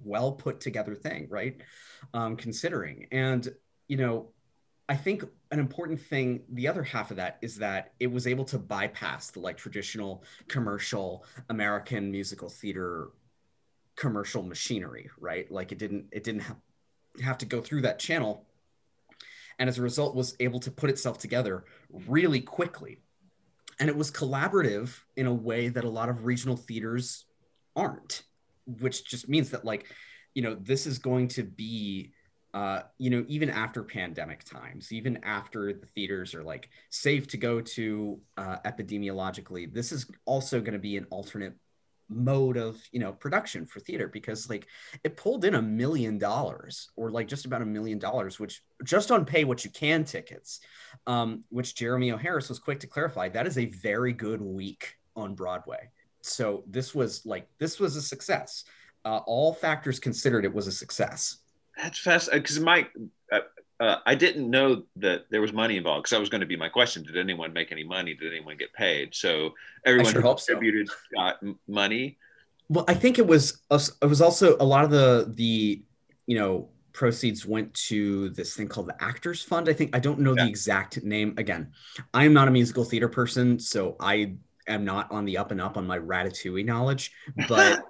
well 0.04 0.34
put 0.34 0.60
together 0.60 0.96
thing, 0.96 1.28
right? 1.30 1.62
Um, 2.14 2.36
considering. 2.36 3.08
And, 3.12 3.48
you 3.88 3.98
know, 3.98 4.30
I 4.90 4.96
think 4.96 5.24
an 5.52 5.60
important 5.60 6.02
thing, 6.02 6.42
the 6.50 6.68
other 6.68 6.84
half 6.84 7.12
of 7.12 7.18
that 7.18 7.38
is 7.42 7.58
that 7.58 7.94
it 8.00 8.08
was 8.08 8.28
able 8.28 8.44
to 8.46 8.60
bypass 8.60 9.32
the 9.32 9.40
like 9.40 9.56
traditional 9.56 10.24
commercial 10.48 11.26
American 11.50 12.12
musical 12.12 12.50
theater 12.50 13.12
commercial 13.96 14.44
machinery, 14.44 15.10
right? 15.20 15.50
Like 15.50 15.72
it 15.72 15.78
didn't, 15.78 16.08
it 16.12 16.24
didn't 16.24 16.42
have, 16.42 16.58
have 17.24 17.38
to 17.38 17.46
go 17.46 17.62
through 17.62 17.82
that 17.82 18.00
channel. 18.00 18.46
And 19.60 19.70
as 19.70 19.78
a 19.78 19.82
result, 19.82 20.16
was 20.16 20.36
able 20.40 20.60
to 20.62 20.72
put 20.72 20.90
itself 20.90 21.18
together 21.18 21.66
really 21.90 22.42
quickly. 22.42 23.00
And 23.80 23.90
it 23.90 23.96
was 23.96 24.12
collaborative 24.12 25.00
in 25.16 25.26
a 25.26 25.34
way 25.34 25.70
that 25.70 25.84
a 25.84 25.90
lot 25.90 26.10
of 26.10 26.26
regional 26.26 26.56
theaters 26.56 27.26
aren't, 27.76 28.24
which 28.66 29.06
just 29.06 29.28
means 29.28 29.50
that 29.52 29.66
like, 29.66 29.88
you 30.36 30.42
know, 30.42 30.56
this 30.56 30.86
is 30.86 31.00
going 31.00 31.28
to 31.30 31.44
be 31.44 32.14
uh, 32.54 32.84
you 33.00 33.10
know, 33.10 33.26
even 33.28 33.50
after 33.50 33.82
pandemic 33.84 34.44
times, 34.44 34.92
even 34.92 35.18
after 35.24 35.74
the 35.74 35.88
theaters 35.88 36.36
are 36.36 36.44
like 36.44 36.70
safe 36.92 37.26
to 37.28 37.38
go 37.38 37.60
to 37.60 38.20
uh, 38.38 38.58
epidemiologically, 38.64 39.74
this 39.74 39.92
is 39.92 40.06
also 40.26 40.60
going 40.60 40.74
to 40.74 40.80
be 40.80 40.96
an 40.96 41.08
alternate 41.10 41.56
mode 42.14 42.58
of 42.58 42.82
you 42.92 43.00
know 43.00 43.12
production 43.12 43.66
for 43.66 43.80
theater 43.80 44.08
because 44.08 44.50
like 44.50 44.68
it 45.04 45.18
pulled 45.18 45.46
in 45.46 45.56
a 45.56 45.62
million 45.62 46.18
dollars 46.18 46.90
or 46.96 47.12
like 47.12 47.28
just 47.28 47.46
about 47.46 47.62
a 47.62 47.66
million 47.66 48.00
dollars 48.00 48.40
which 48.40 48.64
just 48.84 49.12
on 49.12 49.26
pay 49.26 49.44
what 49.44 49.66
you 49.66 49.72
can 49.72 50.04
tickets 50.04 50.60
um, 51.08 51.44
which 51.50 51.76
Jeremy 51.76 52.12
O. 52.12 52.18
Harris 52.18 52.50
was 52.50 52.60
quick 52.60 52.80
to 52.80 52.88
clarify 52.88 53.30
that 53.30 53.48
is 53.48 53.58
a 53.58 53.66
very 53.66 54.14
good 54.14 54.42
week 54.42 54.96
on 55.16 55.36
broadway. 55.36 55.90
So 56.22 56.64
this 56.68 56.96
was 56.96 57.26
like 57.26 57.48
this 57.60 57.80
was 57.80 57.96
a 57.96 58.02
success. 58.02 58.64
Uh, 59.06 59.20
all 59.26 59.54
factors 59.54 60.00
considered 60.00 60.46
it 60.46 60.54
was 60.54 60.68
a 60.68 60.72
success. 60.72 61.38
That's 61.78 62.00
fast 62.00 62.32
because 62.32 62.60
my 62.60 62.88
uh, 63.32 63.40
uh, 63.84 64.00
I 64.06 64.16
didn't 64.16 64.50
know 64.50 64.84
that 64.96 65.26
there 65.30 65.42
was 65.42 65.52
money 65.52 65.76
involved 65.76 66.04
because 66.04 66.12
that 66.12 66.20
was 66.20 66.30
going 66.30 66.42
to 66.42 66.48
be 66.48 66.56
my 66.56 66.70
question. 66.70 67.04
Did 67.04 67.18
anyone 67.18 67.52
make 67.52 67.72
any 67.74 67.84
money? 67.84 68.14
Did 68.14 68.32
anyone 68.32 68.56
get 68.56 68.72
paid? 68.72 69.14
So 69.14 69.54
everyone 69.86 70.14
sure 70.14 70.22
who 70.22 70.28
contributed 70.30 70.88
so. 70.88 70.96
got 71.14 71.44
money. 71.68 72.18
Well, 72.70 72.86
I 72.88 72.94
think 72.94 73.20
it 73.20 73.28
was 73.28 73.62
it 73.70 74.06
was 74.06 74.22
also 74.22 74.56
a 74.60 74.64
lot 74.64 74.86
of 74.86 74.92
the 74.92 75.34
the 75.36 75.84
you 76.28 76.40
know 76.40 76.70
proceeds 76.94 77.46
went 77.46 77.74
to 77.74 78.30
this 78.30 78.56
thing 78.56 78.70
called 78.70 78.88
the 78.88 79.04
Actors 79.04 79.44
Fund. 79.44 79.68
I 79.68 79.74
think 79.74 79.94
I 79.94 80.00
don't 80.00 80.20
know 80.20 80.34
yeah. 80.34 80.44
the 80.44 80.50
exact 80.50 81.04
name. 81.04 81.34
Again, 81.38 81.74
I 82.14 82.24
am 82.24 82.34
not 82.34 82.48
a 82.48 82.52
musical 82.52 82.86
theater 82.86 83.10
person, 83.10 83.60
so 83.60 83.98
I 84.00 84.36
am 84.66 84.86
not 84.86 85.12
on 85.12 85.26
the 85.26 85.38
up 85.38 85.52
and 85.52 85.60
up 85.60 85.76
on 85.76 85.86
my 85.86 86.00
Ratatouille 86.00 86.66
knowledge, 86.66 87.12
but 87.50 87.84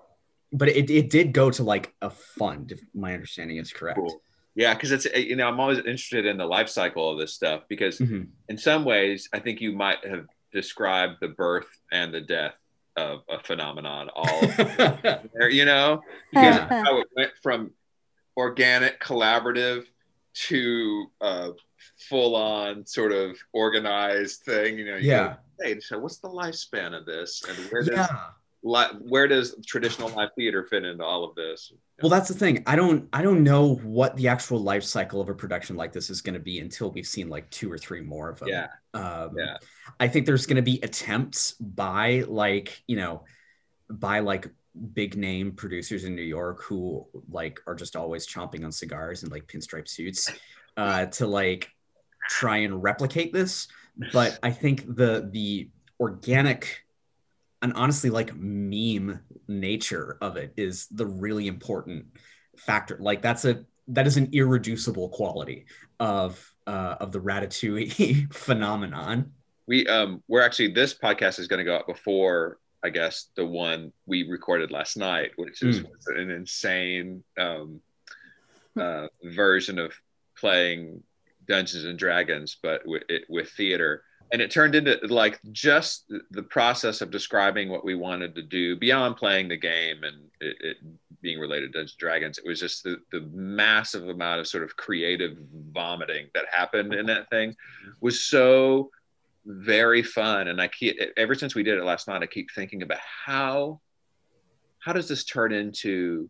but 0.51 0.69
it, 0.69 0.89
it 0.89 1.11
did 1.11 1.33
go 1.33 1.51
to 1.51 1.63
like 1.63 1.93
a 2.01 2.09
fund 2.09 2.71
if 2.71 2.81
my 2.95 3.13
understanding 3.13 3.57
is 3.57 3.71
correct 3.71 3.99
cool. 3.99 4.21
Yeah 4.55 4.73
because 4.73 4.91
it's 4.91 5.05
you 5.15 5.35
know 5.35 5.47
i'm 5.47 5.59
always 5.59 5.79
interested 5.79 6.25
in 6.25 6.37
the 6.37 6.45
life 6.45 6.69
cycle 6.69 7.11
of 7.11 7.17
this 7.17 7.33
stuff 7.33 7.63
because 7.67 7.97
mm-hmm. 7.97 8.23
in 8.49 8.57
some 8.57 8.85
ways 8.85 9.29
i 9.33 9.39
think 9.39 9.61
you 9.61 9.71
might 9.71 10.05
have 10.05 10.25
described 10.51 11.15
the 11.19 11.27
birth 11.27 11.67
and 11.91 12.13
the 12.13 12.21
death 12.21 12.53
of 12.95 13.21
a 13.29 13.39
phenomenon 13.39 14.09
all 14.15 14.41
there, 15.33 15.49
you 15.49 15.65
know? 15.65 16.01
Because 16.31 16.55
yeah. 16.55 16.83
how 16.83 16.99
it 16.99 17.07
went 17.15 17.31
from 17.41 17.71
organic 18.37 18.99
collaborative 19.01 19.85
to 20.33 21.05
a 21.21 21.51
full 22.09 22.35
on 22.35 22.85
sort 22.85 23.11
of 23.11 23.37
organized 23.51 24.41
thing 24.43 24.79
you 24.79 24.85
know 24.85 24.95
you 24.95 25.09
yeah. 25.09 25.35
Go, 25.59 25.65
hey 25.67 25.79
so 25.79 25.99
what's 25.99 26.17
the 26.17 26.29
lifespan 26.29 26.97
of 26.97 27.05
this? 27.05 27.43
And 27.47 27.57
where 27.71 27.83
does 27.83 28.09
yeah. 28.63 28.87
where 29.01 29.27
does 29.27 29.55
traditional 29.65 30.09
live 30.09 30.29
theater 30.35 30.65
fit 30.69 30.85
into 30.85 31.03
all 31.03 31.23
of 31.23 31.35
this 31.35 31.73
well 32.03 32.09
that's 32.09 32.27
the 32.27 32.33
thing. 32.33 32.61
I 32.67 32.75
don't 32.75 33.07
i 33.13 33.21
don't 33.21 33.43
know 33.43 33.75
what 33.75 34.17
the 34.17 34.27
actual 34.27 34.59
life 34.59 34.83
cycle 34.83 35.21
of 35.21 35.29
a 35.29 35.33
production 35.33 35.77
like 35.77 35.93
this 35.93 36.09
is 36.09 36.21
going 36.21 36.33
to 36.33 36.39
be 36.39 36.59
until 36.59 36.91
we've 36.91 37.07
seen 37.07 37.29
like 37.29 37.49
two 37.49 37.71
or 37.71 37.77
three 37.77 38.01
more 38.01 38.29
of 38.29 38.39
them. 38.39 38.49
Yeah. 38.49 38.67
Um, 38.93 39.31
yeah. 39.37 39.55
I 40.01 40.09
think 40.09 40.25
there's 40.25 40.45
going 40.45 40.57
to 40.57 40.61
be 40.61 40.81
attempts 40.83 41.53
by 41.53 42.25
like 42.27 42.83
you 42.87 42.97
know 42.97 43.23
by 43.89 44.19
like 44.19 44.49
big 44.93 45.15
name 45.15 45.53
producers 45.53 46.03
in 46.03 46.15
new 46.15 46.23
york 46.23 46.61
who 46.63 47.07
like 47.29 47.61
are 47.67 47.75
just 47.75 47.95
always 47.95 48.27
chomping 48.27 48.65
on 48.65 48.71
cigars 48.71 49.23
and 49.23 49.31
like 49.31 49.45
pinstripe 49.45 49.87
suits 49.87 50.31
uh 50.77 51.05
to 51.05 51.25
like 51.27 51.69
try 52.27 52.57
and 52.57 52.83
replicate 52.83 53.31
this. 53.31 53.69
But 54.11 54.39
i 54.43 54.51
think 54.51 54.85
the 54.93 55.29
the 55.31 55.69
organic 56.01 56.82
and 57.63 57.73
honestly 57.73 58.09
like 58.09 58.35
meme 58.35 59.19
nature 59.47 60.17
of 60.21 60.37
it 60.37 60.53
is 60.57 60.87
the 60.91 61.05
really 61.05 61.47
important 61.47 62.05
factor. 62.57 62.97
Like 62.99 63.21
that's 63.21 63.45
a 63.45 63.65
that 63.87 64.05
is 64.05 64.17
an 64.17 64.29
irreducible 64.33 65.09
quality 65.09 65.65
of 65.99 66.53
uh, 66.67 66.95
of 66.99 67.11
the 67.11 67.19
ratatouille 67.19 68.33
phenomenon. 68.33 69.31
We 69.65 69.87
um 69.87 70.21
we're 70.27 70.41
actually 70.41 70.73
this 70.73 70.93
podcast 70.93 71.39
is 71.39 71.47
going 71.47 71.59
to 71.59 71.63
go 71.63 71.75
up 71.75 71.87
before 71.87 72.57
i 72.83 72.89
guess 72.89 73.29
the 73.37 73.45
one 73.45 73.93
we 74.05 74.29
recorded 74.29 74.71
last 74.71 74.97
night 74.97 75.31
which 75.37 75.63
is 75.63 75.79
mm. 75.79 75.87
an 76.17 76.29
insane 76.29 77.23
um 77.37 77.79
uh, 78.77 79.07
version 79.23 79.79
of 79.79 79.93
playing 80.37 81.01
dungeons 81.47 81.85
and 81.85 81.97
dragons 81.97 82.57
but 82.61 82.81
with, 82.85 83.03
it, 83.07 83.23
with 83.29 83.49
theater 83.51 84.03
and 84.33 84.41
it 84.41 84.49
turned 84.49 84.73
into 84.73 84.99
like 85.09 85.39
just 85.51 86.11
the 86.31 86.41
process 86.41 87.01
of 87.01 87.11
describing 87.11 87.69
what 87.69 87.85
we 87.85 87.93
wanted 87.93 88.33
to 88.33 88.41
do 88.41 88.75
beyond 88.75 89.15
playing 89.15 89.47
the 89.47 89.55
game 89.55 90.03
and 90.03 90.15
it, 90.41 90.57
it 90.59 90.77
being 91.21 91.39
related 91.39 91.71
to 91.71 91.77
Dungeons 91.77 91.95
Dragons. 91.95 92.39
It 92.39 92.45
was 92.45 92.59
just 92.59 92.83
the, 92.83 92.97
the 93.11 93.21
massive 93.31 94.09
amount 94.09 94.39
of 94.39 94.47
sort 94.47 94.63
of 94.63 94.75
creative 94.75 95.37
vomiting 95.71 96.29
that 96.33 96.45
happened 96.51 96.95
in 96.95 97.05
that 97.05 97.29
thing 97.29 97.55
was 98.01 98.23
so 98.25 98.89
very 99.45 100.01
fun. 100.01 100.47
And 100.47 100.59
I 100.59 100.67
keep 100.67 100.97
ever 101.15 101.35
since 101.35 101.53
we 101.53 101.61
did 101.61 101.77
it 101.77 101.83
last 101.83 102.07
night, 102.07 102.23
I 102.23 102.25
keep 102.25 102.49
thinking 102.55 102.81
about 102.81 102.99
how 103.25 103.81
how 104.79 104.93
does 104.93 105.07
this 105.07 105.25
turn 105.25 105.53
into 105.53 106.27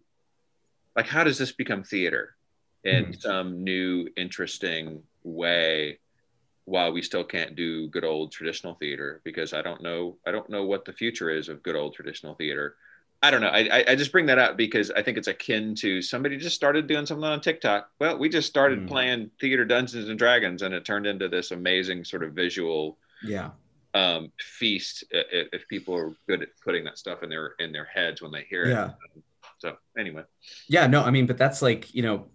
like 0.98 1.08
how 1.08 1.24
does 1.24 1.38
this 1.38 1.54
become 1.54 1.84
theater 1.84 2.36
in 2.84 3.06
mm-hmm. 3.06 3.14
some 3.14 3.64
new 3.64 4.10
interesting 4.18 5.04
way 5.24 6.00
while 6.66 6.92
we 6.92 7.02
still 7.02 7.24
can't 7.24 7.56
do 7.56 7.88
good 7.90 8.06
old 8.06 8.32
traditional 8.32 8.76
theater 8.76 9.22
because 9.24 9.54
I 9.54 9.62
don't 9.62 9.82
know 9.82 10.18
I 10.26 10.32
don't 10.32 10.50
know 10.50 10.64
what 10.64 10.86
the 10.86 10.94
future 10.94 11.30
is 11.30 11.50
of 11.50 11.64
good 11.64 11.76
old 11.76 11.94
traditional 11.94 12.36
theater. 12.36 12.76
I 13.22 13.32
don't 13.32 13.40
know. 13.40 13.48
I, 13.48 13.86
I 13.88 13.96
just 13.96 14.12
bring 14.12 14.26
that 14.26 14.38
up 14.38 14.58
because 14.58 14.92
I 14.92 15.02
think 15.02 15.18
it's 15.18 15.30
akin 15.30 15.76
to 15.76 16.02
somebody 16.02 16.36
just 16.36 16.58
started 16.58 16.88
doing 16.88 17.06
something 17.06 17.24
on 17.24 17.40
TikTok. 17.40 17.90
Well, 17.98 18.18
we 18.18 18.28
just 18.28 18.50
started 18.50 18.80
mm. 18.82 18.88
playing 18.90 19.32
theater 19.40 19.64
Dungeons 19.64 20.10
and 20.10 20.20
Dragons, 20.20 20.62
and 20.62 20.74
it 20.74 20.84
turned 20.84 21.08
into 21.08 21.30
this 21.30 21.52
amazing 21.52 22.04
sort 22.04 22.24
of 22.24 22.34
visual 22.34 22.98
yeah 23.24 23.52
um, 23.94 24.32
feast. 24.40 25.06
If, 25.10 25.48
if 25.54 25.68
people 25.70 25.96
are 25.96 26.14
good 26.28 26.42
at 26.42 26.50
putting 26.66 26.84
that 26.84 26.98
stuff 26.98 27.24
in 27.24 27.30
their 27.30 27.54
in 27.60 27.72
their 27.72 27.86
heads 27.86 28.22
when 28.22 28.32
they 28.32 28.46
hear 28.50 28.66
yeah. 28.66 28.90
it. 29.16 29.24
So 29.60 29.78
anyway. 29.98 30.24
Yeah. 30.68 30.88
No. 30.88 31.04
I 31.04 31.12
mean, 31.12 31.26
but 31.26 31.38
that's 31.38 31.62
like 31.62 31.94
you 31.96 32.04
know 32.04 32.28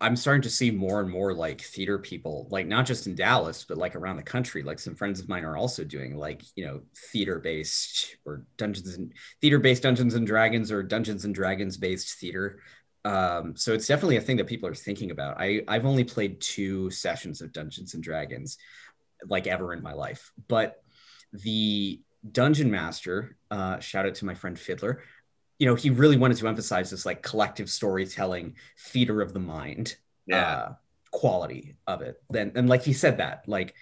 I'm 0.00 0.16
starting 0.16 0.42
to 0.42 0.50
see 0.50 0.70
more 0.70 1.00
and 1.00 1.10
more 1.10 1.32
like 1.32 1.60
theater 1.60 1.98
people, 1.98 2.48
like 2.50 2.66
not 2.66 2.84
just 2.84 3.06
in 3.06 3.14
Dallas, 3.14 3.64
but 3.66 3.78
like 3.78 3.94
around 3.94 4.16
the 4.16 4.22
country. 4.22 4.62
Like 4.62 4.78
some 4.78 4.96
friends 4.96 5.20
of 5.20 5.28
mine 5.28 5.44
are 5.44 5.56
also 5.56 5.84
doing 5.84 6.16
like, 6.16 6.42
you 6.56 6.64
know, 6.66 6.80
theater 7.12 7.38
based 7.38 8.16
or 8.24 8.44
Dungeons 8.56 8.96
and 8.96 9.12
theater 9.40 9.58
based 9.58 9.84
Dungeons 9.84 10.14
and 10.14 10.26
Dragons 10.26 10.72
or 10.72 10.82
Dungeons 10.82 11.24
and 11.24 11.34
Dragons 11.34 11.76
based 11.76 12.18
theater. 12.18 12.60
Um, 13.04 13.56
so 13.56 13.72
it's 13.72 13.86
definitely 13.86 14.16
a 14.16 14.20
thing 14.20 14.38
that 14.38 14.46
people 14.46 14.68
are 14.68 14.74
thinking 14.74 15.10
about. 15.10 15.40
I, 15.40 15.62
I've 15.68 15.86
only 15.86 16.04
played 16.04 16.40
two 16.40 16.90
sessions 16.90 17.40
of 17.40 17.52
Dungeons 17.52 17.94
and 17.94 18.02
Dragons 18.02 18.58
like 19.26 19.46
ever 19.46 19.72
in 19.72 19.82
my 19.82 19.92
life, 19.92 20.32
but 20.48 20.82
the 21.32 22.00
dungeon 22.30 22.70
master, 22.70 23.36
uh, 23.50 23.78
shout 23.78 24.06
out 24.06 24.14
to 24.16 24.24
my 24.24 24.34
friend 24.34 24.58
Fiddler, 24.58 25.02
you 25.58 25.66
know, 25.66 25.74
he 25.74 25.90
really 25.90 26.16
wanted 26.16 26.36
to 26.38 26.48
emphasize 26.48 26.90
this 26.90 27.06
like 27.06 27.22
collective 27.22 27.70
storytelling, 27.70 28.56
theater 28.78 29.20
of 29.20 29.32
the 29.32 29.40
mind, 29.40 29.96
yeah. 30.26 30.56
Uh, 30.56 30.74
quality 31.10 31.76
of 31.86 32.00
it. 32.02 32.22
Then, 32.30 32.52
and 32.54 32.68
like 32.68 32.82
he 32.82 32.92
said 32.92 33.18
that, 33.18 33.44
like 33.46 33.74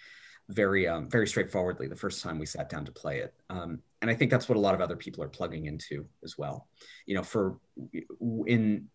very, 0.48 0.88
um, 0.88 1.08
very 1.08 1.26
straightforwardly 1.26 1.86
the 1.86 1.96
first 1.96 2.22
time 2.22 2.38
we 2.38 2.46
sat 2.46 2.68
down 2.68 2.84
to 2.84 2.92
play 2.92 3.20
it. 3.20 3.32
Um, 3.48 3.80
and 4.00 4.10
I 4.10 4.14
think 4.14 4.30
that's 4.30 4.48
what 4.48 4.58
a 4.58 4.60
lot 4.60 4.74
of 4.74 4.80
other 4.80 4.96
people 4.96 5.22
are 5.22 5.28
plugging 5.28 5.66
into 5.66 6.06
as 6.24 6.36
well. 6.36 6.68
You 7.06 7.14
know, 7.14 7.22
for 7.22 7.58
in 8.46 8.88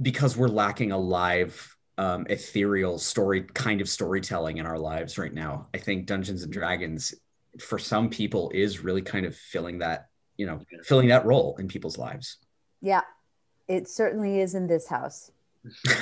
because 0.00 0.36
we're 0.36 0.48
lacking 0.48 0.92
a 0.92 0.98
live 0.98 1.76
um, 1.98 2.26
ethereal 2.28 2.98
story 2.98 3.42
kind 3.42 3.80
of 3.80 3.88
storytelling 3.88 4.58
in 4.58 4.66
our 4.66 4.78
lives 4.78 5.18
right 5.18 5.32
now. 5.32 5.68
I 5.74 5.78
think 5.78 6.06
Dungeons 6.06 6.42
and 6.42 6.52
Dragons 6.52 7.14
for 7.60 7.78
some 7.78 8.08
people 8.08 8.50
is 8.54 8.80
really 8.82 9.02
kind 9.02 9.26
of 9.26 9.36
filling 9.36 9.78
that 9.78 10.08
you 10.36 10.46
know 10.46 10.60
filling 10.82 11.08
that 11.08 11.24
role 11.24 11.56
in 11.58 11.68
people's 11.68 11.98
lives 11.98 12.38
yeah 12.80 13.02
it 13.68 13.88
certainly 13.88 14.40
is 14.40 14.54
in 14.54 14.66
this 14.66 14.88
house 14.88 15.30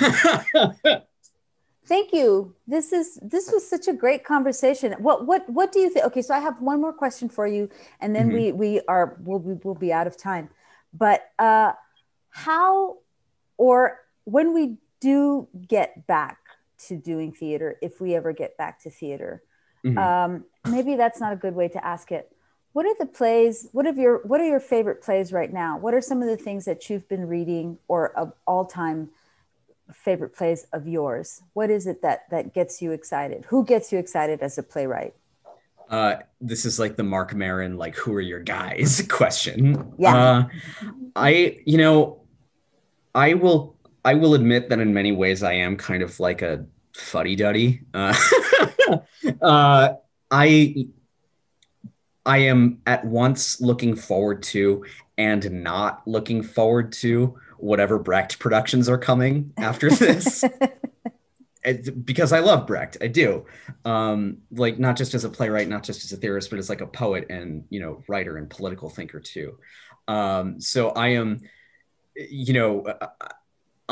thank 1.85 2.13
you. 2.13 2.55
This 2.67 2.91
is 2.93 3.19
this 3.21 3.51
was 3.51 3.67
such 3.67 3.87
a 3.87 3.93
great 3.93 4.23
conversation. 4.23 4.93
What 4.99 5.25
what 5.25 5.49
what 5.49 5.71
do 5.71 5.79
you 5.79 5.89
think? 5.89 6.05
Okay, 6.05 6.21
so 6.21 6.33
I 6.33 6.39
have 6.39 6.61
one 6.61 6.81
more 6.81 6.93
question 6.93 7.29
for 7.29 7.47
you, 7.47 7.69
and 7.99 8.15
then 8.15 8.27
mm-hmm. 8.27 8.57
we 8.57 8.75
we 8.75 8.81
are 8.87 9.17
we'll 9.21 9.39
be, 9.39 9.53
we'll 9.63 9.75
be 9.75 9.93
out 9.93 10.07
of 10.07 10.17
time. 10.17 10.49
But 10.93 11.29
uh, 11.39 11.73
how 12.29 12.97
or 13.57 13.99
when 14.25 14.53
we 14.53 14.77
do 14.99 15.47
get 15.67 16.07
back 16.07 16.37
to 16.87 16.97
doing 16.97 17.33
theater, 17.33 17.77
if 17.81 18.01
we 18.01 18.15
ever 18.15 18.33
get 18.33 18.57
back 18.57 18.81
to 18.83 18.89
theater, 18.89 19.43
mm-hmm. 19.85 19.97
um, 19.97 20.45
maybe 20.69 20.95
that's 20.95 21.19
not 21.19 21.33
a 21.33 21.35
good 21.35 21.55
way 21.55 21.67
to 21.69 21.85
ask 21.85 22.11
it. 22.11 22.32
What 22.73 22.85
are 22.85 22.95
the 22.99 23.05
plays? 23.05 23.69
What 23.71 23.85
are 23.85 23.93
your 23.93 24.21
What 24.23 24.41
are 24.41 24.47
your 24.47 24.59
favorite 24.59 25.01
plays 25.01 25.31
right 25.31 25.51
now? 25.51 25.77
What 25.77 25.93
are 25.93 26.01
some 26.01 26.21
of 26.21 26.27
the 26.27 26.37
things 26.37 26.65
that 26.65 26.89
you've 26.89 27.07
been 27.07 27.27
reading 27.27 27.77
or 27.87 28.17
of 28.17 28.33
all 28.45 28.65
time? 28.65 29.09
favorite 29.91 30.33
plays 30.33 30.65
of 30.71 30.87
yours 30.87 31.43
what 31.51 31.69
is 31.69 31.85
it 31.85 32.01
that 32.01 32.27
that 32.31 32.53
gets 32.53 32.81
you 32.81 32.91
excited 32.91 33.45
who 33.49 33.65
gets 33.65 33.91
you 33.91 33.99
excited 33.99 34.39
as 34.39 34.57
a 34.57 34.63
playwright 34.63 35.13
uh, 35.89 36.15
this 36.41 36.65
is 36.65 36.79
like 36.79 36.95
the 36.95 37.03
Marc 37.03 37.35
Maron, 37.35 37.77
like, 37.77 37.95
who 37.95 38.13
are 38.15 38.21
your 38.21 38.39
guys 38.39 39.05
question. 39.09 39.93
Yeah. 39.99 40.15
Uh, 40.15 40.47
I, 41.15 41.61
you 41.65 41.77
know, 41.77 42.21
I 43.13 43.35
will, 43.35 43.75
I 44.03 44.15
will 44.15 44.33
admit 44.33 44.69
that 44.69 44.79
in 44.79 44.93
many 44.93 45.11
ways 45.11 45.43
I 45.43 45.53
am 45.53 45.77
kind 45.77 46.01
of 46.01 46.19
like 46.19 46.41
a 46.41 46.65
fuddy 46.95 47.35
duddy. 47.35 47.81
Uh, 47.93 48.15
uh, 49.41 49.89
I, 50.31 50.87
I 52.25 52.39
am 52.39 52.81
at 52.85 53.05
once 53.05 53.59
looking 53.59 53.95
forward 53.95 54.43
to 54.43 54.85
and 55.17 55.63
not 55.63 56.07
looking 56.07 56.41
forward 56.41 56.91
to 56.93 57.37
whatever 57.57 57.99
Brecht 57.99 58.39
productions 58.39 58.89
are 58.89 58.97
coming 58.97 59.53
after 59.57 59.89
this. 59.89 60.43
because 62.03 62.33
I 62.33 62.39
love 62.39 62.67
Brecht, 62.67 62.97
I 63.01 63.07
do. 63.07 63.45
Um, 63.85 64.39
like 64.51 64.79
not 64.79 64.97
just 64.97 65.13
as 65.13 65.23
a 65.23 65.29
playwright, 65.29 65.67
not 65.67 65.83
just 65.83 66.03
as 66.03 66.11
a 66.11 66.17
theorist, 66.17 66.49
but 66.49 66.59
as 66.59 66.69
like 66.69 66.81
a 66.81 66.87
poet 66.87 67.27
and 67.29 67.65
you 67.69 67.79
know 67.79 68.03
writer 68.07 68.37
and 68.37 68.49
political 68.49 68.89
thinker 68.89 69.19
too. 69.19 69.57
Um, 70.07 70.59
so 70.59 70.89
I 70.89 71.09
am, 71.09 71.41
you 72.15 72.53
know, 72.53 72.85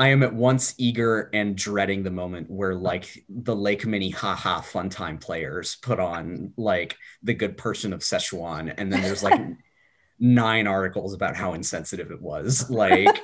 I 0.02 0.08
am 0.08 0.24
at 0.24 0.34
once 0.34 0.74
eager 0.80 1.30
and 1.32 1.56
dreading 1.56 2.02
the 2.02 2.10
moment 2.10 2.50
where 2.50 2.74
like 2.74 3.24
the 3.30 3.56
Lake 3.56 3.86
Mini 3.86 4.10
haha 4.10 4.60
fun 4.62 4.90
time 4.90 5.20
players 5.20 5.76
put 5.76 6.00
on 6.00 6.54
like 6.58 6.98
the 7.22 7.36
good 7.36 7.56
person 7.56 7.94
of 7.94 8.00
Szechuan, 8.00 8.74
and 8.76 8.92
then 8.92 9.04
there's 9.04 9.22
like 9.22 9.40
nine 10.20 10.66
articles 10.66 11.14
about 11.14 11.36
how 11.36 11.54
insensitive 11.54 12.10
it 12.10 12.20
was, 12.20 12.68
like 12.68 13.16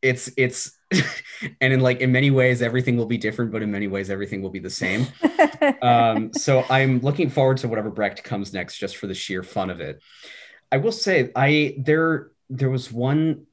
it's 0.00 0.30
it's 0.38 0.78
and 1.60 1.74
in 1.74 1.80
like 1.80 2.00
in 2.00 2.10
many 2.10 2.30
ways 2.30 2.62
everything 2.62 2.96
will 2.96 3.04
be 3.04 3.18
different 3.18 3.52
but 3.52 3.62
in 3.62 3.70
many 3.70 3.88
ways 3.88 4.08
everything 4.08 4.40
will 4.40 4.50
be 4.50 4.60
the 4.60 4.70
same. 4.70 5.06
Um, 5.82 6.32
so 6.32 6.64
i'm 6.70 7.00
looking 7.00 7.28
forward 7.28 7.56
to 7.58 7.68
whatever 7.68 7.90
brecht 7.90 8.22
comes 8.22 8.52
next 8.52 8.78
just 8.78 8.96
for 8.96 9.06
the 9.06 9.14
sheer 9.14 9.42
fun 9.42 9.68
of 9.68 9.80
it. 9.80 10.02
I 10.70 10.78
will 10.78 10.92
say 10.92 11.30
i 11.34 11.74
there 11.78 12.30
there 12.48 12.70
was 12.70 12.92
one 12.92 13.46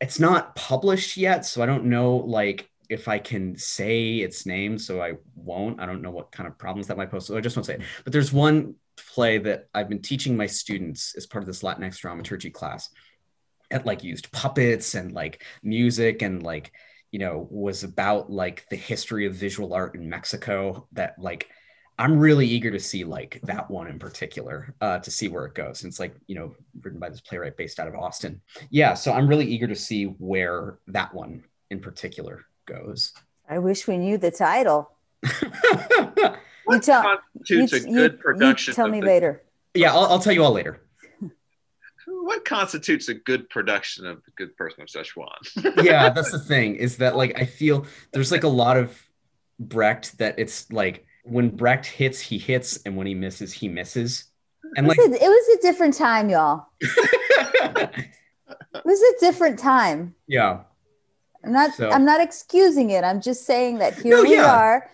it's 0.00 0.18
not 0.18 0.54
published 0.56 1.16
yet 1.16 1.44
so 1.44 1.62
i 1.62 1.66
don't 1.66 1.84
know 1.84 2.16
like 2.16 2.68
if 2.88 3.08
i 3.08 3.18
can 3.18 3.56
say 3.56 4.16
its 4.16 4.46
name 4.46 4.78
so 4.78 5.00
i 5.00 5.12
won't. 5.34 5.80
I 5.80 5.86
don't 5.86 6.02
know 6.02 6.10
what 6.10 6.32
kind 6.32 6.46
of 6.46 6.58
problems 6.58 6.86
that 6.88 6.96
might 6.96 7.10
pose 7.10 7.26
so 7.26 7.36
i 7.36 7.40
just 7.40 7.56
won't 7.56 7.66
say 7.66 7.74
it. 7.74 7.82
But 8.04 8.12
there's 8.12 8.32
one 8.32 8.74
play 8.96 9.38
that 9.38 9.68
i've 9.74 9.88
been 9.88 10.02
teaching 10.02 10.36
my 10.36 10.46
students 10.46 11.14
as 11.16 11.26
part 11.26 11.42
of 11.42 11.46
this 11.46 11.62
latinx 11.62 11.98
dramaturgy 11.98 12.50
class 12.50 12.90
and 13.70 13.84
like 13.84 14.04
used 14.04 14.30
puppets 14.30 14.94
and 14.94 15.12
like 15.12 15.42
music 15.62 16.22
and 16.22 16.42
like 16.42 16.72
you 17.10 17.18
know 17.18 17.46
was 17.50 17.84
about 17.84 18.30
like 18.30 18.66
the 18.70 18.76
history 18.76 19.26
of 19.26 19.34
visual 19.34 19.72
art 19.72 19.94
in 19.94 20.08
Mexico 20.08 20.88
that 20.92 21.18
like 21.18 21.48
I'm 21.98 22.18
really 22.18 22.46
eager 22.46 22.70
to 22.70 22.80
see 22.80 23.04
like 23.04 23.40
that 23.44 23.70
one 23.70 23.86
in 23.86 23.98
particular 23.98 24.74
uh, 24.80 24.98
to 24.98 25.10
see 25.10 25.28
where 25.28 25.46
it 25.46 25.54
goes. 25.54 25.82
And 25.82 25.90
it's 25.90 26.00
like 26.00 26.14
you 26.26 26.34
know 26.34 26.54
written 26.82 26.98
by 26.98 27.08
this 27.08 27.20
playwright 27.20 27.56
based 27.56 27.78
out 27.78 27.88
of 27.88 27.94
Austin. 27.94 28.40
Yeah, 28.70 28.94
so 28.94 29.12
I'm 29.12 29.28
really 29.28 29.46
eager 29.46 29.66
to 29.66 29.76
see 29.76 30.04
where 30.04 30.78
that 30.88 31.14
one 31.14 31.44
in 31.70 31.80
particular 31.80 32.44
goes. 32.66 33.12
I 33.48 33.58
wish 33.58 33.86
we 33.86 33.98
knew 33.98 34.18
the 34.18 34.30
title. 34.30 34.90
you 35.42 36.80
tell, 36.80 37.02
constitutes 37.02 37.72
you, 37.72 37.78
a 37.78 37.80
good 37.80 38.12
you, 38.12 38.18
production? 38.18 38.72
You 38.72 38.76
tell 38.76 38.88
me 38.88 39.00
the, 39.00 39.06
later. 39.06 39.42
Yeah, 39.74 39.92
I'll, 39.92 40.06
I'll 40.06 40.18
tell 40.18 40.32
you 40.32 40.44
all 40.44 40.52
later 40.52 40.80
what 42.06 42.44
constitutes 42.44 43.08
a 43.08 43.14
good 43.14 43.48
production 43.50 44.06
of 44.06 44.22
the 44.24 44.30
good 44.32 44.56
person 44.56 44.82
of 44.82 44.88
Szechuan? 44.88 45.82
yeah, 45.84 46.10
that's 46.10 46.30
the 46.30 46.38
thing 46.38 46.76
is 46.76 46.96
that 46.98 47.16
like 47.16 47.38
I 47.38 47.44
feel 47.44 47.86
there's 48.12 48.32
like 48.32 48.44
a 48.44 48.48
lot 48.48 48.76
of 48.76 48.98
Brecht 49.60 50.18
that 50.18 50.38
it's 50.38 50.70
like 50.72 51.06
when 51.24 51.50
Brecht 51.50 51.86
hits, 51.86 52.20
he 52.20 52.38
hits, 52.38 52.78
and 52.84 52.96
when 52.96 53.06
he 53.06 53.14
misses, 53.14 53.52
he 53.52 53.68
misses. 53.68 54.24
And 54.76 54.88
like 54.88 54.98
it 54.98 55.10
was 55.10 55.20
a, 55.20 55.24
it 55.24 55.28
was 55.28 55.58
a 55.58 55.62
different 55.62 55.94
time, 55.94 56.30
y'all. 56.30 56.66
it 56.80 58.04
was 58.84 59.00
a 59.00 59.20
different 59.20 59.58
time. 59.58 60.14
Yeah. 60.26 60.60
I'm 61.44 61.52
not 61.52 61.74
so. 61.74 61.90
I'm 61.90 62.04
not 62.04 62.20
excusing 62.20 62.90
it. 62.90 63.04
I'm 63.04 63.20
just 63.20 63.44
saying 63.44 63.78
that 63.78 63.94
here 63.94 64.16
no, 64.16 64.22
we 64.22 64.36
yeah. 64.36 64.54
are 64.54 64.90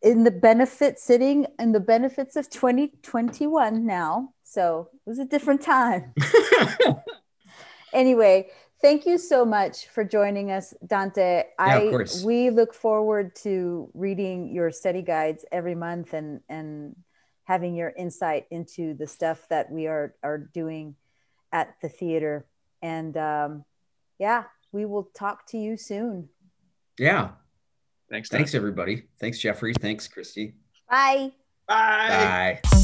in 0.00 0.24
the 0.24 0.30
benefit 0.30 0.98
sitting 0.98 1.46
in 1.58 1.72
the 1.72 1.80
benefits 1.80 2.34
of 2.36 2.48
2021 2.48 3.86
now 3.86 4.32
so 4.52 4.90
it 4.92 5.08
was 5.08 5.18
a 5.18 5.24
different 5.24 5.62
time. 5.62 6.12
anyway, 7.94 8.50
thank 8.82 9.06
you 9.06 9.16
so 9.16 9.44
much 9.44 9.86
for 9.88 10.04
joining 10.04 10.50
us, 10.50 10.74
Dante. 10.86 11.44
Yeah, 11.44 11.44
I 11.58 11.76
of 11.76 11.90
course. 11.90 12.24
we 12.24 12.50
look 12.50 12.74
forward 12.74 13.34
to 13.36 13.88
reading 13.94 14.52
your 14.52 14.70
study 14.70 15.02
guides 15.02 15.44
every 15.50 15.74
month 15.74 16.12
and 16.12 16.40
and 16.48 16.96
having 17.44 17.74
your 17.74 17.92
insight 17.96 18.46
into 18.50 18.94
the 18.94 19.06
stuff 19.06 19.46
that 19.48 19.70
we 19.70 19.86
are 19.86 20.14
are 20.22 20.38
doing 20.38 20.96
at 21.52 21.76
the 21.80 21.88
theater. 21.88 22.46
And 22.82 23.16
um, 23.16 23.64
yeah, 24.18 24.44
we 24.72 24.84
will 24.84 25.08
talk 25.14 25.46
to 25.48 25.58
you 25.58 25.76
soon. 25.76 26.28
Yeah. 26.98 27.30
Thanks. 28.10 28.28
Thanks, 28.28 28.54
everybody. 28.54 29.04
Thanks, 29.20 29.38
Jeffrey. 29.38 29.72
Thanks, 29.72 30.06
Christy. 30.06 30.54
Bye. 30.90 31.32
Bye. 31.66 32.60
Bye. 32.64 32.81